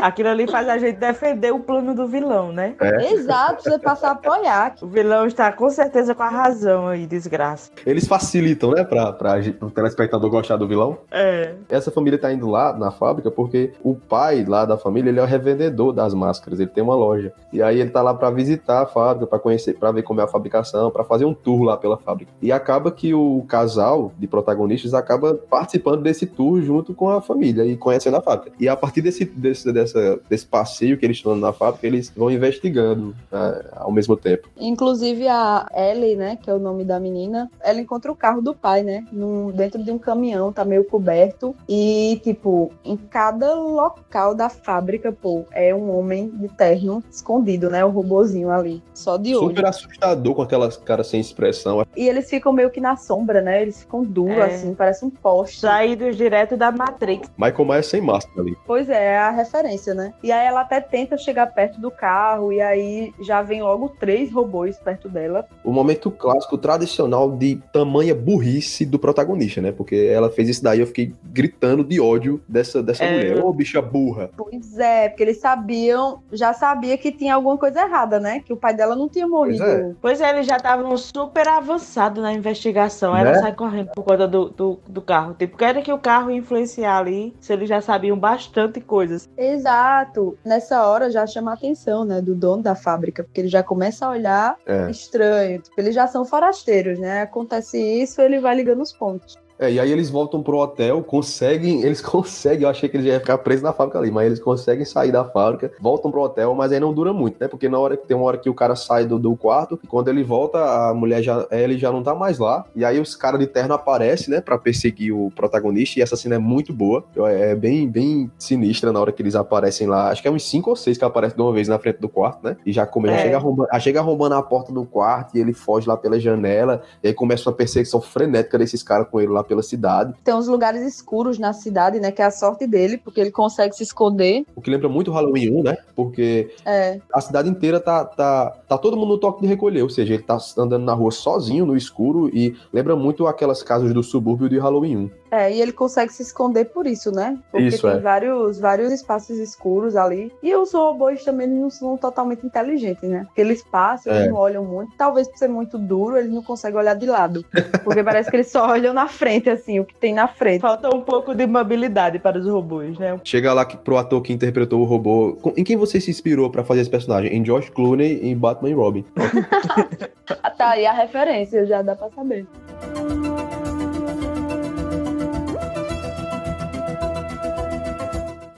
[0.02, 2.76] Aquilo ali faz a gente defender o plano do vilão, né?
[2.80, 3.14] É.
[3.14, 4.76] Exato, você passar a apoiar.
[4.82, 7.72] O vilão está com certeza com a razão aí, desgraça.
[7.86, 10.98] Eles facilitam, né, pra, pra gente- o telespectador gostar do vilão.
[11.12, 11.54] É.
[11.70, 15.24] Essa família tá indo lá na fábrica porque o pai lá da família, ele é
[15.24, 17.32] o revendedor das máscaras, ele tem uma loja.
[17.52, 20.24] E aí ele tá lá pra visitar a fábrica, pra conhecer, para ver como é
[20.24, 22.32] a fabricação, pra fazer um tour lá pela fábrica.
[22.42, 27.66] E acaba que o casal de protagonistas acaba participando desse tour junto com a família
[27.66, 28.56] e conhecendo a fábrica.
[28.60, 32.30] E a partir desse, desse, dessa, desse passeio que eles estão na fábrica, eles vão
[32.32, 34.48] investigando né, ao mesmo tempo.
[34.58, 38.54] Inclusive a Ellie, né, que é o nome da menina, ela encontra o carro do
[38.54, 41.56] pai, né, num- dentro de um caminhão, tá meio coberto.
[41.68, 47.84] E, tipo, em cada local da fábrica, pô, é um homem de terno escondido, né,
[47.86, 49.50] o robozinho ali, só de olho.
[49.50, 51.86] Super assustador com aquelas caras sem expressão.
[51.96, 54.46] E eles ficam meio que na sombra, né, eles ficam duros, É.
[54.46, 55.60] assim, parece um poste.
[55.60, 57.30] Saídos direto da Matrix.
[57.38, 58.56] Michael Myers sem máscara ali.
[58.66, 60.14] Pois é, é a referência, né?
[60.22, 64.32] E aí ela até tenta chegar perto do carro, e aí já vem logo três
[64.32, 65.48] robôs perto dela.
[65.64, 69.72] o momento clássico, tradicional de tamanha burrice do protagonista, né?
[69.72, 73.12] Porque ela fez isso daí, eu fiquei gritando de ódio dessa, dessa É.
[73.14, 73.44] mulher.
[73.44, 74.30] Ô, bicha burra.
[74.36, 78.40] Pois é, porque eles sabiam, já sabia que tinha alguma coisa errada, né?
[78.40, 79.60] Que o pai dela não tinha morrido.
[79.64, 79.92] Pois é.
[80.02, 83.14] Pois é, eles já estavam super avançados na investigação.
[83.14, 83.40] Aí Ela Né?
[83.40, 85.36] sai correndo por conta do, do, do carro.
[85.38, 89.30] Tipo, querem que o carro ia influenciar ali, se eles já sabiam bastante coisas.
[89.38, 90.38] Exato.
[90.44, 94.06] Nessa hora já chama a atenção, né, do dono da fábrica, porque ele já começa
[94.06, 94.90] a olhar É.
[94.90, 95.62] estranho.
[95.62, 97.22] Tipo, eles já são forasteiros, né?
[97.22, 99.38] Acontece isso, ele vai ligando os pontos.
[99.60, 103.20] É, e aí eles voltam pro hotel, conseguem, eles conseguem, eu achei que eles iam
[103.20, 106.72] ficar presos na fábrica ali, mas eles conseguem sair da fábrica, voltam pro hotel, mas
[106.72, 107.48] aí não dura muito, né?
[107.48, 109.88] Porque na hora que tem uma hora que o cara sai do, do quarto, e
[109.88, 113.16] quando ele volta, a mulher já, ele já não tá mais lá, e aí os
[113.16, 117.04] caras de terno aparecem, né, pra perseguir o protagonista, e essa cena é muito boa,
[117.16, 120.70] é bem, bem sinistra na hora que eles aparecem lá, acho que é uns cinco
[120.70, 122.58] ou seis que aparecem de uma vez na frente do quarto, né?
[122.66, 123.20] E já come, já É.
[123.24, 126.82] chega, arrombando, já chega arrombando a porta do quarto, e ele foge lá pela janela,
[127.04, 130.14] e aí começa uma perseguição frenética desses caras com ele lá pela cidade.
[130.24, 132.12] Tem uns lugares escuros na cidade, né?
[132.12, 134.46] Que é a sorte dele, porque ele consegue se esconder.
[134.56, 135.78] O que lembra muito Halloween 1, né?
[135.96, 139.90] Porque É, a cidade inteira tá, tá, tá todo mundo no toque de recolher, ou
[139.90, 144.04] seja, ele tá andando na rua sozinho, no escuro, e lembra muito aquelas casas do
[144.04, 145.10] subúrbio de Halloween 1.
[145.32, 147.38] É, e ele consegue se esconder por isso, né?
[147.52, 148.00] Porque Isso, tem é.
[148.00, 150.32] vários, vários espaços escuros ali.
[150.42, 153.24] E os robôs também não são totalmente inteligentes, né?
[153.26, 154.18] Porque eles passam, É.
[154.20, 154.92] eles não olham muito.
[154.98, 157.46] Talvez por ser muito duro, eles não conseguem olhar de lado.
[157.84, 160.62] Porque parece que eles só olham na frente, assim, o que tem na frente.
[160.62, 163.20] Falta um pouco de mobilidade para os robôs, né?
[163.24, 165.38] Chega lá que, pro ator que interpretou o robô.
[165.58, 167.34] Em quem você se inspirou pra fazer esse personagem?
[167.36, 169.06] Em Josh Clooney e em Batman e Robin.
[170.44, 172.46] Ah, Tá aí a referência, já dá pra saber.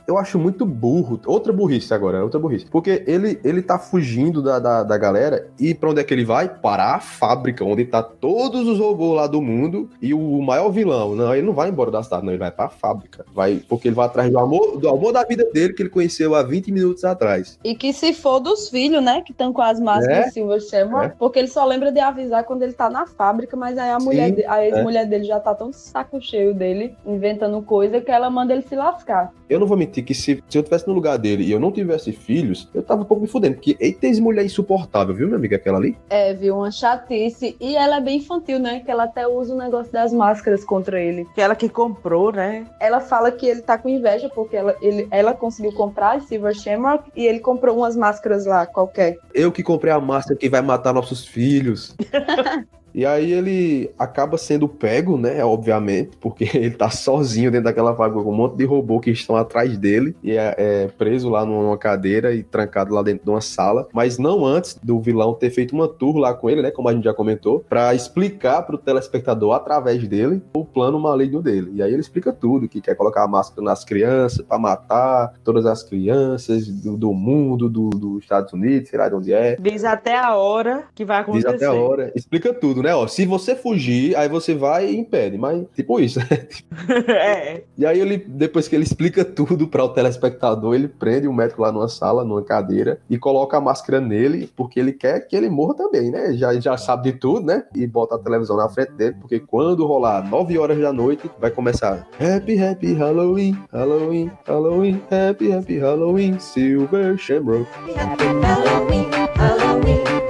[0.10, 1.19] Eu acho muito burro.
[1.28, 2.65] Outra burrice agora, outra burrice.
[2.65, 6.26] Porque ele, ele tá fugindo da, da, da galera e pra onde é que ele
[6.26, 6.50] vai?
[6.50, 11.13] Para a fábrica, onde tá todos os robôs lá do mundo e o maior vilão.
[11.15, 13.24] Não, ele não vai embora da cidade, não, ele vai pra fábrica.
[13.32, 16.34] Vai, porque ele vai atrás do amor, do amor da vida dele que ele conheceu
[16.34, 17.60] há 20 minutos atrás.
[17.63, 19.22] E que se for dos filhos, né?
[19.22, 20.32] Que estão com as máscaras É?
[20.32, 21.10] Silver Shamrock, É.
[21.19, 24.30] porque ele só lembra de avisar quando ele tá na fábrica, mas aí a mulher,
[24.30, 28.28] Sim, de- a ex-mulher dele já tá tão saco cheio dele, inventando coisa, que ela
[28.30, 29.32] manda ele se lascar.
[29.48, 31.71] Eu não vou mentir que se, se eu tivesse no lugar dele e eu não
[31.71, 33.55] tivesse filhos, eu tava um pouco me fudendo.
[33.55, 35.97] Porque eita, mulher insuportável, viu, minha amiga, aquela ali?
[36.09, 36.57] É, viu?
[36.57, 37.55] Uma chatice.
[37.59, 38.79] E ela é bem infantil, né?
[38.79, 41.27] Que ela até usa o negócio das máscaras contra ele.
[41.31, 42.65] Aquela que comprou, né?
[42.79, 46.53] Ela fala que ele tá com inveja porque ela, ele, ela conseguiu comprar as Silver
[46.53, 49.17] Shamrock e ele comprou umas máscaras lá, qualquer.
[49.33, 51.95] Eu que comprei a máscara que vai matar nossos filhos.
[52.99, 55.41] E aí ele acaba sendo pego, né?
[55.45, 59.38] Obviamente, porque ele tá sozinho dentro daquela fábrica com um monte de robô que estão
[59.38, 63.39] atrás dele e é, é preso lá numa cadeira e trancado lá dentro de uma
[63.39, 63.88] sala.
[63.93, 66.71] Mas não antes do vilão ter feito uma tour lá com ele, né?
[66.71, 71.71] Como a gente já comentou, pra explicar pro telespectador através dele o plano maligno dele.
[71.75, 75.65] E aí ele explica tudo: que quer colocar a máscara nas crianças pra matar todas
[75.65, 79.55] as crianças do, do mundo, do- dos Estados Unidos, sei lá de onde é.
[79.57, 81.55] Diz até a hora que vai Diz acontecer.
[81.55, 82.88] até a hora, explica tudo, né?
[82.93, 86.19] Ó, se você fugir, aí você vai e impede, mas tipo isso.
[87.10, 87.63] é.
[87.78, 91.62] E aí ele, depois que ele explica tudo para o telespectador, ele prende o médico
[91.62, 95.49] lá numa sala, numa cadeira e coloca a máscara nele, porque ele quer que ele
[95.49, 96.34] morra também, né?
[96.34, 97.63] Já já sabe de tudo, né?
[97.75, 101.52] E bota a televisão na frente dele, porque quando rolar 9 horas da noite, vai
[101.52, 107.67] começar Happy Happy Halloween, Halloween, Halloween, Happy Happy Halloween, Silver Shamrock.
[107.95, 110.29] Happy Halloween, Halloween,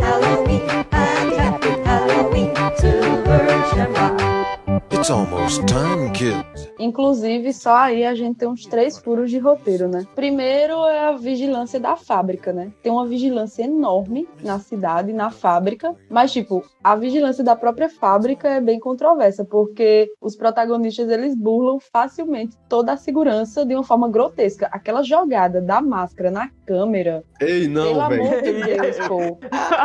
[4.92, 6.70] It's almost time, kids.
[6.78, 10.06] Inclusive, só aí a gente tem uns três furos de roteiro, né?
[10.14, 12.72] Primeiro é a vigilância da fábrica, né?
[12.84, 18.48] Tem uma vigilância enorme na cidade, na fábrica, mas, tipo, a vigilância da própria fábrica
[18.48, 24.10] é bem controversa, porque os protagonistas eles burlam facilmente toda a segurança de uma forma
[24.10, 24.70] grotesca.
[24.72, 28.44] Aquela jogada da máscara na câmera, Ei, pelo não, amor velho.
[28.44, 29.40] de Deus, pô.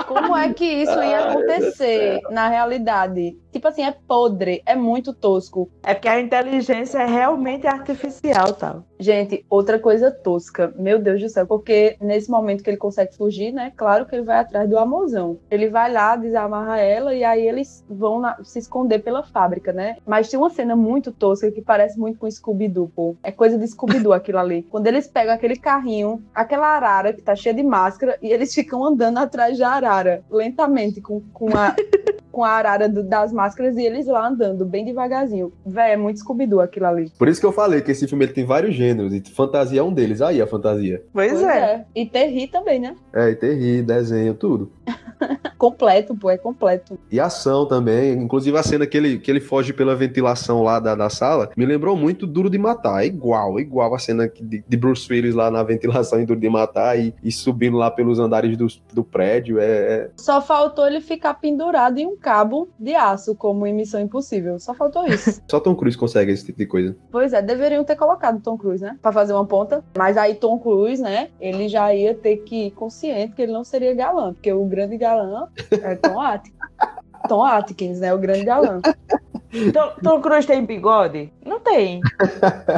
[0.07, 3.39] Como é que isso ia acontecer na realidade?
[3.51, 5.71] Tipo assim, é podre, é muito tosco.
[5.83, 8.85] É porque a inteligência é realmente artificial, tal.
[8.99, 13.53] Gente, outra coisa tosca, meu Deus do céu, porque nesse momento que ele consegue fugir,
[13.53, 13.73] né?
[13.77, 15.39] Claro que ele vai atrás do amozão.
[15.51, 19.97] Ele vai lá, desamarra ela e aí eles vão na- se esconder pela fábrica, né?
[20.07, 23.17] Mas tem uma cena muito tosca que parece muito com Scooby-Doo, pô.
[23.23, 24.63] É coisa de Scooby-Doo aquilo ali.
[24.71, 28.85] Quando eles pegam aquele carrinho, aquela arara que tá cheia de máscara e eles ficam
[28.85, 31.75] andando atrás da arara, lentamente, com, com a.
[32.35, 35.53] Com a arara do- das máscaras e eles lá andando bem devagarzinho.
[35.65, 37.11] Véi, é muito Scooby-Doo aquilo ali.
[37.19, 39.83] Por isso que eu falei que esse filme ele tem vários gêneros, e fantasia é
[39.83, 40.21] um deles.
[40.21, 41.03] Aí a fantasia.
[41.13, 41.85] Pois, é.
[41.95, 42.97] E Terry também, né?
[43.13, 44.71] É, e terri, desenho, tudo.
[45.57, 46.99] Completo, pô, é completo.
[47.11, 50.95] E ação também, inclusive a cena que ele, que ele foge pela ventilação lá da,
[50.95, 53.03] da sala, me lembrou muito Duro de Matar.
[53.03, 56.41] É igual, é igual a cena de, de Bruce Willis lá na ventilação em Duro
[56.41, 59.59] de Matar e, e subindo lá pelos andares do, do prédio.
[59.59, 64.01] É, é- Só faltou ele ficar pendurado em um cabo de aço, como em Missão
[64.01, 64.59] Impossível.
[64.59, 65.43] Só faltou isso.
[65.47, 66.97] Só Tom Cruise consegue esse tipo de coisa.
[67.11, 68.99] pois é, deveriam ter colocado Tom Cruise, né?
[69.03, 69.85] Pra fazer uma ponta.
[69.97, 71.29] Mas aí Tom Cruise, né?
[71.39, 74.97] Ele já ia ter que ir consciente que ele não seria galã, porque o grande
[74.97, 76.55] galã é Tom Atkins.
[77.29, 78.15] Tom Atkins, né?
[78.15, 78.81] O grande galã.
[79.73, 81.33] Tom, Tom Cruise tem bigode?
[81.45, 82.01] Não tem.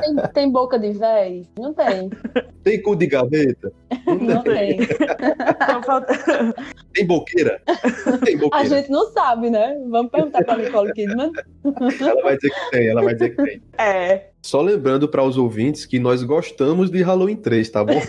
[0.01, 1.47] Tem, tem boca de véi?
[1.59, 2.11] Não tem.
[2.63, 3.73] Tem cu de gaveta?
[4.07, 4.79] Não tem.
[4.81, 6.55] Então, falta-
[6.93, 7.61] Tem boqueira?
[8.25, 8.69] Tem A boqueira.
[8.69, 9.77] gente não sabe, né?
[9.89, 11.33] Vamos perguntar pra Nicole Kidman.
[12.01, 13.63] Ela vai dizer que tem, ela vai dizer que tem.
[13.79, 14.31] É.
[14.47, 18.01] Só lembrando para os ouvintes que nós gostamos de Halloween 3, tá bom?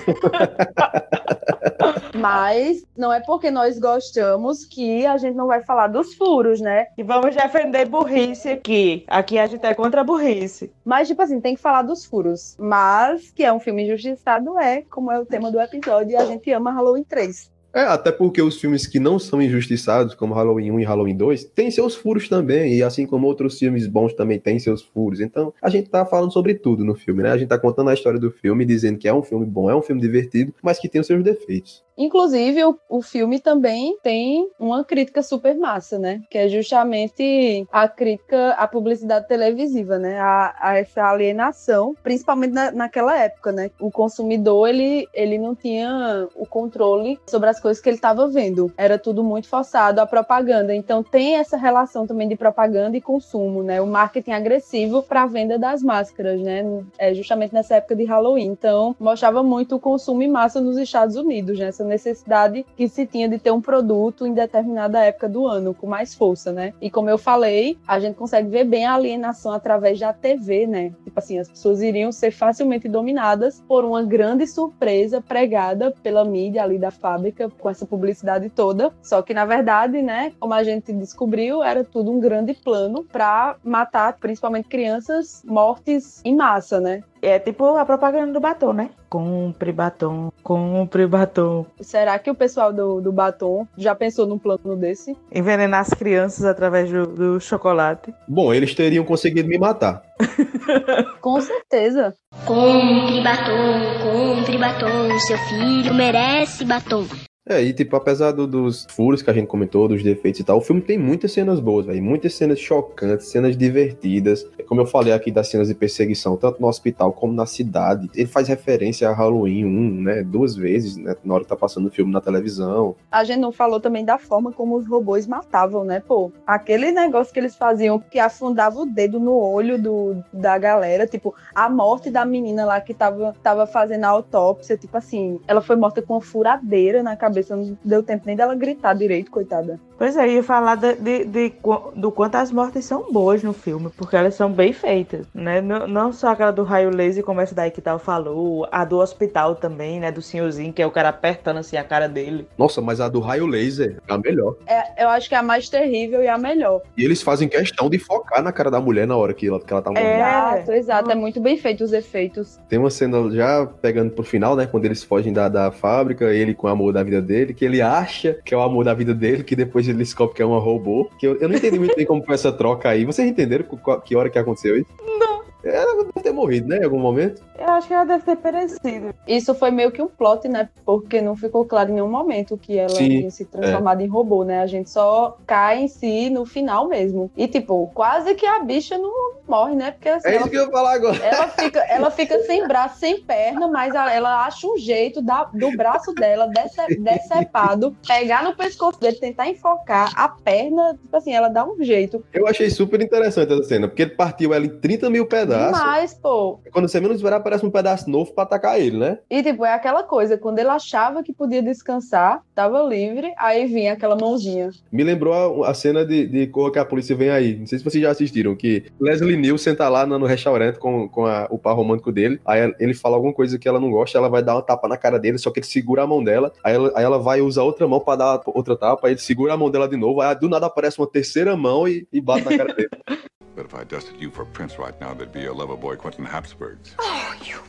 [2.14, 6.86] Mas não é porque nós gostamos que a gente não vai falar dos furos, né?
[6.96, 9.04] E vamos defender burrice aqui.
[9.08, 10.72] Aqui a gente é contra a burrice.
[10.86, 12.56] Mas, tipo assim, tem que falar dos furos.
[12.60, 16.26] Mas, que é um filme injustiçado, é, como é o tema do episódio, e a
[16.26, 17.50] gente ama Halloween 3.
[17.74, 21.44] É, até porque os filmes que não são injustiçados, como Halloween 1 e Halloween 2,
[21.46, 25.20] têm seus furos também, e assim como outros filmes bons também têm seus furos.
[25.20, 27.32] Então, a gente tá falando sobre tudo no filme, né?
[27.32, 29.76] A gente tá contando a história do filme, dizendo que é um filme bom, é
[29.76, 31.87] um filme divertido, mas que tem os seus defeitos.
[31.98, 36.22] Inclusive, o, o filme também tem uma crítica super massa, né?
[36.30, 40.20] Que é justamente a crítica à publicidade televisiva, né?
[40.20, 43.72] A, a essa alienação, principalmente na, naquela época, né?
[43.80, 48.72] O consumidor, ele, ele não tinha o controle sobre as coisas que ele estava vendo.
[48.78, 50.76] Era tudo muito forçado, a propaganda.
[50.76, 53.82] Então, tem essa relação também de propaganda e consumo, né?
[53.82, 56.64] O marketing agressivo para a venda das máscaras, né?
[56.98, 58.46] É justamente nessa época de Halloween.
[58.46, 61.72] Então, mostrava muito o consumo em massa nos Estados Unidos, né?
[61.88, 66.14] Necessidade que se tinha de ter um produto em determinada época do ano, com mais
[66.14, 66.74] força, né?
[66.82, 70.94] E como eu falei, a gente consegue ver bem a alienação através da TV, né?
[71.04, 76.64] Tipo assim, as pessoas iriam ser facilmente dominadas por uma grande surpresa pregada pela mídia
[76.64, 78.92] ali da fábrica, com essa publicidade toda.
[79.02, 83.56] Só que, na verdade, né, como a gente descobriu, era tudo um grande plano para
[83.64, 87.04] matar, principalmente crianças, mortes em massa, né?
[87.22, 88.90] É tipo a propaganda do batom, né?
[89.10, 91.66] Compre batom, compre batom.
[91.82, 95.16] Será que o pessoal do, do batom já pensou num plano desse?
[95.32, 98.14] Envenenar as crianças através do, do chocolate.
[98.28, 100.04] Bom, eles teriam conseguido me matar.
[101.22, 102.14] Com certeza.
[102.46, 105.20] Compre batom, compre batom.
[105.20, 107.06] Seu filho merece batom.
[107.50, 110.58] É, e tipo, apesar do- dos furos que a gente comentou, dos defeitos e tal,
[110.58, 112.04] o filme tem muitas cenas boas, velho.
[112.04, 114.46] Muitas cenas chocantes, cenas divertidas.
[114.68, 118.10] Como eu falei aqui das cenas de perseguição, tanto no hospital como na cidade.
[118.14, 120.24] Ele faz referência a Halloween 1, né?
[120.24, 121.16] Duas vezes, né?
[121.24, 122.96] Na hora que tá passando o filme na televisão.
[123.10, 126.32] A gente não falou também da forma como os robôs matavam, né, pô?
[126.46, 131.34] Aquele negócio que eles faziam que afundava o dedo no olho do, da galera, tipo,
[131.56, 135.76] a morte da menina lá que tava, tava fazendo a autópsia, tipo assim, ela foi
[135.78, 139.80] morta com uma furadeira na cabeça, não deu tempo nem dela gritar direito, coitada.
[139.98, 141.54] Pois é, eu ia falar de, de- de
[141.96, 145.60] do quanto as mortes são boas no filme, porque elas são bem feitas, né?
[145.60, 148.98] Não, não só aquela do raio laser, como essa daí que tal falou, a do
[149.00, 150.12] hospital também, né?
[150.12, 152.48] Do senhorzinho, que é o cara apertando assim a cara dele.
[152.58, 154.56] Nossa, mas a do raio laser é a melhor.
[154.68, 156.82] É, eu acho que é a mais terrível e a melhor.
[156.96, 159.74] E eles fazem questão de focar na cara da mulher na hora que ela, que
[159.74, 160.08] ela tá morrendo.
[160.10, 160.18] É.
[160.18, 161.12] Exato, exato.
[161.12, 162.60] É muito bem feito os efeitos.
[162.70, 164.68] Tem uma cena já pegando pro final, né?
[164.68, 167.82] Quando eles fogem da, da fábrica, ele com o amor da vida dele, que ele
[167.82, 170.60] acha que é o amor da vida dele, que depois ele descobre que é uma
[170.60, 171.10] robô.
[171.18, 173.06] Que eu, eu não entendi muito bem como foi essa troca aí.
[173.06, 173.66] Vocês entenderam
[174.04, 174.90] que hora que aconteceu isso?
[175.20, 175.44] Não.
[175.64, 176.78] Ela deve ter morrido, né?
[176.78, 177.42] Em algum momento.
[177.58, 179.14] Eu acho que ela deve ter perecido.
[179.28, 180.70] Isso foi meio que um plot, né?
[180.86, 184.44] Porque não ficou claro em nenhum momento que ela Sim, tinha se transformado em robô,
[184.44, 184.62] né?
[184.62, 187.32] A gente só cai em si no final mesmo.
[187.36, 189.92] E, tipo, quase que a bicha não morre, né?
[189.92, 191.18] Porque assim, É ela, isso que eu ia falar agora.
[191.26, 195.46] ela fica, ela fica sem braço, sem perna, mas a- ela acha um jeito da-
[195.54, 201.34] do braço dela dece- decepado, pegar no pescoço dele, tentar enfocar a perna, tipo assim,
[201.34, 202.24] ela dá um jeito.
[202.34, 205.78] Eu achei super interessante essa cena, porque ele partiu ela em 30 mil pedaços.
[205.80, 206.60] Demais, pô.
[206.72, 209.20] Quando você menos esperar, aparece um pedaço novo pra atacar ele, né?
[209.30, 213.94] E, tipo, é aquela coisa, quando ele achava que podia descansar, tava livre, aí vinha
[213.94, 214.70] aquela mãozinha.
[214.92, 217.56] Me lembrou a, a cena de, de Corra que a Polícia Vem Aí.
[217.58, 221.08] Não sei se vocês já assistiram, que Leslie Nielsen tá lá no, no restaurante com,
[221.08, 222.40] com a- o par romântico dele.
[222.46, 224.98] Aí ele fala alguma coisa que ela não gosta, ela vai dar uma tapa na
[224.98, 226.52] cara dele, só que ele segura a mão dela.
[226.64, 229.54] Aí ela, aí ela vai usar outra mão pra dar outra tapa, aí ele segura
[229.54, 230.20] a mão dela de novo.
[230.22, 232.90] Aí do nada aparece uma terceira mão e, e bate na cara dele.
[233.58, 236.24] But if I dusted you for Prince right now, there'd be your lover boy Quentin
[236.24, 236.94] Habsburgs.
[237.00, 237.60] Oh, you.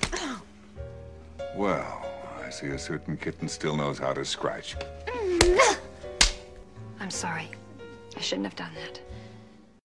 [1.56, 2.06] Well,
[2.44, 4.76] I see a certain kitten still knows how to scratch.
[5.06, 5.78] Mm.
[7.00, 7.48] I'm sorry.
[8.14, 9.00] I shouldn't have done that.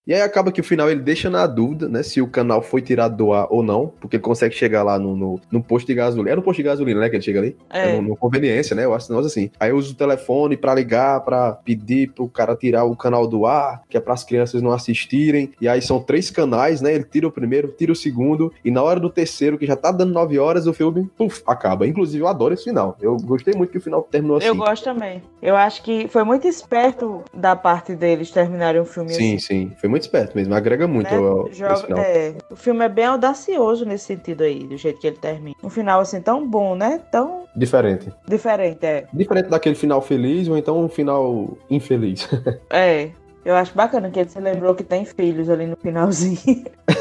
[0.05, 2.03] E aí acaba que o final ele deixa na dúvida, né?
[2.03, 5.15] Se o canal foi tirado do ar ou não, porque ele consegue chegar lá no,
[5.15, 6.33] no, no posto de gasolina.
[6.33, 7.09] É no posto de gasolina, né?
[7.09, 7.55] Que ele chega ali?
[7.69, 7.95] É.
[7.95, 8.83] no, no conveniência, né?
[8.83, 9.49] Eu acho nós assim.
[9.57, 13.83] Aí usa o telefone pra ligar, pra pedir pro cara tirar o canal do ar,
[13.89, 15.51] que é pras crianças não assistirem.
[15.61, 16.93] E aí são três canais, né?
[16.93, 19.89] Ele tira o primeiro, tira o segundo, e na hora do terceiro, que já tá
[19.89, 21.87] dando nove horas, o filme, puf, acaba.
[21.87, 22.97] Inclusive, eu adoro esse final.
[23.01, 24.47] Eu gostei muito que o final terminou assim.
[24.47, 25.21] Eu gosto também.
[25.41, 29.39] Eu acho que foi muito esperto da parte deles terminarem o filme Sim, assim.
[29.39, 29.71] sim.
[29.79, 30.53] Foi muito esperto mesmo.
[30.55, 31.17] Agrega muito né?
[31.17, 31.99] ao, Joga- final.
[31.99, 35.55] é, o filme é bem audacioso nesse sentido aí, do jeito que ele termina.
[35.63, 36.99] Um final assim tão bom, né?
[37.11, 38.11] Tão Diferente.
[38.27, 39.05] diferente, é.
[39.13, 42.27] Diferente daquele final feliz ou então um final infeliz.
[42.71, 43.09] É.
[43.45, 46.63] Eu acho bacana que ele se lembrou que tem filhos ali no finalzinho.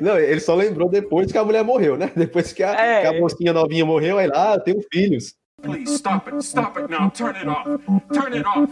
[0.00, 2.10] Não, ele só lembrou depois que a mulher morreu, né?
[2.16, 3.00] Depois que a, É.
[3.02, 5.34] que a mocinha novinha morreu, aí lá, ah, tenho filhos.
[5.62, 6.42] Please stop it.
[6.42, 7.08] Stop it now.
[7.08, 7.64] Turn it off.
[8.12, 8.68] Turn it off.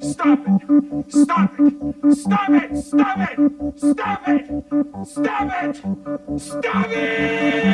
[0.00, 1.10] Stop it.
[1.10, 2.14] Stop it.
[2.14, 2.76] Stop it.
[2.76, 3.78] Stop it.
[3.78, 4.46] Stop it.
[5.06, 6.40] Stop it.
[6.40, 7.66] Stop it.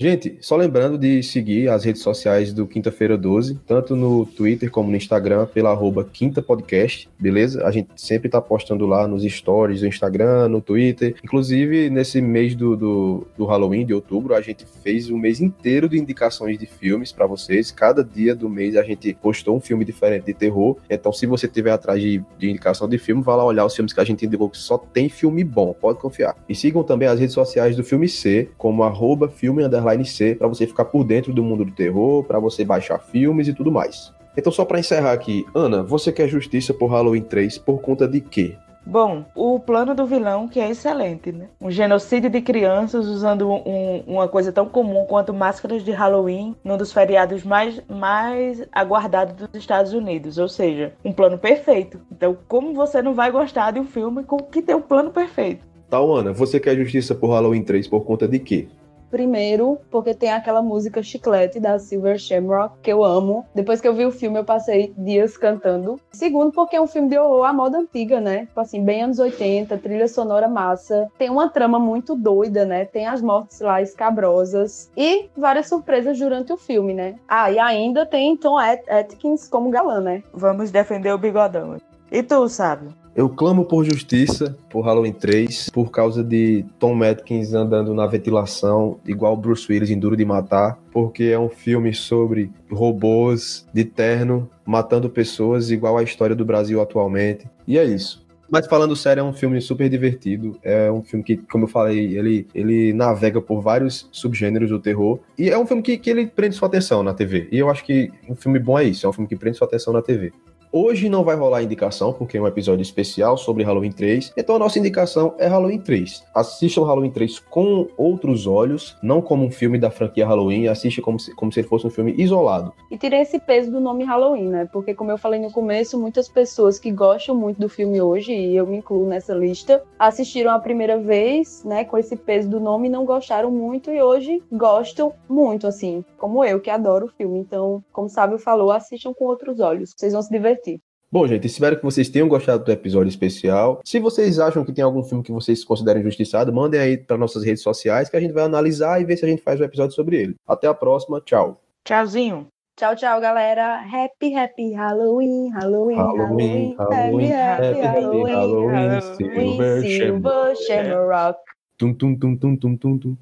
[0.00, 4.88] Gente, só lembrando de seguir as redes sociais do Quinta-feira 12, tanto no Twitter como
[4.88, 7.66] no Instagram, pela arroba Quinta Podcast, beleza?
[7.66, 11.16] A gente sempre tá postando lá nos stories do Instagram, no Twitter.
[11.24, 15.88] Inclusive, nesse mês do, do, do Halloween, de outubro, a gente fez um mês inteiro
[15.88, 17.72] de indicações de filmes pra vocês.
[17.72, 20.76] Cada dia do mês a gente postou um filme diferente de terror.
[20.88, 23.92] Então, se você tiver atrás de, de indicação de filme, vá lá olhar os filmes
[23.92, 26.36] que a gente indicou que só tem filme bom, pode confiar.
[26.48, 29.64] E sigam também as redes sociais do Filme C, como arroba filme
[30.04, 33.54] C, pra você ficar por dentro do mundo do terror, pra você baixar filmes e
[33.54, 34.12] tudo mais.
[34.36, 38.20] Então, só pra encerrar aqui, Ana, você quer justiça por Halloween 3 por conta de
[38.20, 38.56] quê?
[38.86, 41.48] Bom, o plano do vilão, que é excelente, né?
[41.60, 46.78] Um genocídio de crianças usando um- uma coisa tão comum quanto máscaras de Halloween num
[46.78, 50.38] dos feriados mais, mais aguardados dos Estados Unidos.
[50.38, 52.00] Ou seja, um plano perfeito.
[52.10, 55.66] Então, como você não vai gostar de um filme com que tem um plano perfeito?
[55.90, 58.68] Tal, Ana, você quer justiça por Halloween 3 por conta de quê?
[59.10, 63.44] Primeiro, porque tem aquela música Chiclete da Silver Shamrock, que eu amo.
[63.54, 65.98] Depois que eu vi o filme, eu passei dias cantando.
[66.12, 68.46] Segundo, porque é um filme de horror à moda antiga, né?
[68.46, 71.08] Tipo assim, bem anos 80, trilha sonora massa.
[71.18, 72.84] Tem uma trama muito doida, né?
[72.84, 74.90] Tem as mortes lá escabrosas.
[74.96, 77.16] E várias surpresas durante o filme, né?
[77.28, 80.22] Ah, e ainda tem Tom At- Atkins como galã, né?
[80.32, 81.76] Vamos defender o bigodão.
[82.10, 82.88] E tu, sabe?
[83.18, 89.00] Eu clamo por justiça por Halloween 3, por causa de Tom Atkins andando na ventilação,
[89.04, 94.48] igual Bruce Willis em Duro de Matar, porque é um filme sobre robôs de terno
[94.64, 97.44] matando pessoas, igual a história do Brasil atualmente.
[97.66, 98.24] E é isso.
[98.48, 100.56] Mas falando sério, é um filme super divertido.
[100.62, 105.18] É um filme que, como eu falei, ele, ele navega por vários subgêneros do terror.
[105.36, 107.48] E é um filme que, que ele prende sua atenção na TV.
[107.50, 109.66] E eu acho que um filme bom é isso, é um filme que prende sua
[109.66, 110.32] atenção na TV.
[110.70, 114.34] Hoje não vai rolar indicação, porque é um episódio especial sobre Halloween 3.
[114.36, 116.24] Então a nossa indicação é Halloween 3.
[116.34, 121.18] Assistam Halloween 3 com outros olhos, não como um filme da franquia Halloween, assista como
[121.18, 122.74] se, como se ele fosse um filme isolado.
[122.90, 124.68] E tirei esse peso do nome Halloween, né?
[124.70, 128.54] Porque, como eu falei no começo, muitas pessoas que gostam muito do filme hoje, e
[128.54, 132.90] eu me incluo nessa lista, assistiram a primeira vez, né, com esse peso do nome,
[132.90, 137.38] não gostaram muito, e hoje gostam muito, assim, como eu, que adoro o filme.
[137.38, 140.67] Então, como o Sábio falou, assistam com outros olhos, vocês vão se divertir.
[141.10, 143.80] Bom, gente, espero que vocês tenham gostado do episódio especial.
[143.82, 147.42] Se vocês acham que tem algum filme que vocês considerem injustiçado, mandem aí para nossas
[147.42, 149.96] redes sociais que a gente vai analisar e ver se a gente faz um episódio
[149.96, 150.34] sobre ele.
[150.46, 151.62] Até a próxima, tchau.
[151.82, 152.48] Tchauzinho.
[152.76, 153.78] Tchau, tchau, galera.
[153.78, 156.76] Happy, happy Halloween, Halloween, Halloween, Halloween.
[156.76, 158.34] Halloween, Happy, happy happy Halloween.
[158.34, 161.38] Halloween, Silver Silver Shamrock.
[161.78, 163.16] Tum, tum, tum, tum, tum, tum, tum.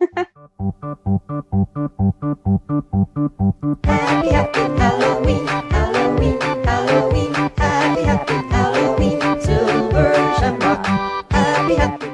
[3.84, 10.86] Happy, happy Halloween, Halloween, Halloween, happy, happy Halloween, Silver Shamrock,
[11.32, 12.06] happy, happy.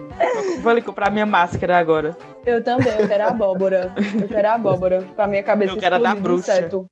[0.62, 2.16] Vou ali comprar minha máscara agora.
[2.46, 3.92] Eu também, eu quero a abóbora.
[4.20, 5.02] Eu quero a abóbora.
[5.16, 6.52] Pra minha cabeça eu quero da bruxa.
[6.52, 6.86] Inseto.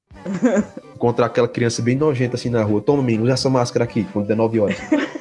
[0.99, 2.81] Contra aquela criança bem nojenta assim na rua.
[2.83, 4.77] Toma, menino, usa essa máscara aqui quando der 9 horas.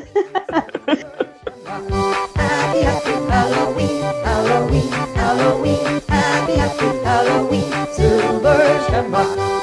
[3.32, 9.61] Halloween, Halloween, happy, happy Halloween, Silver Shamrock.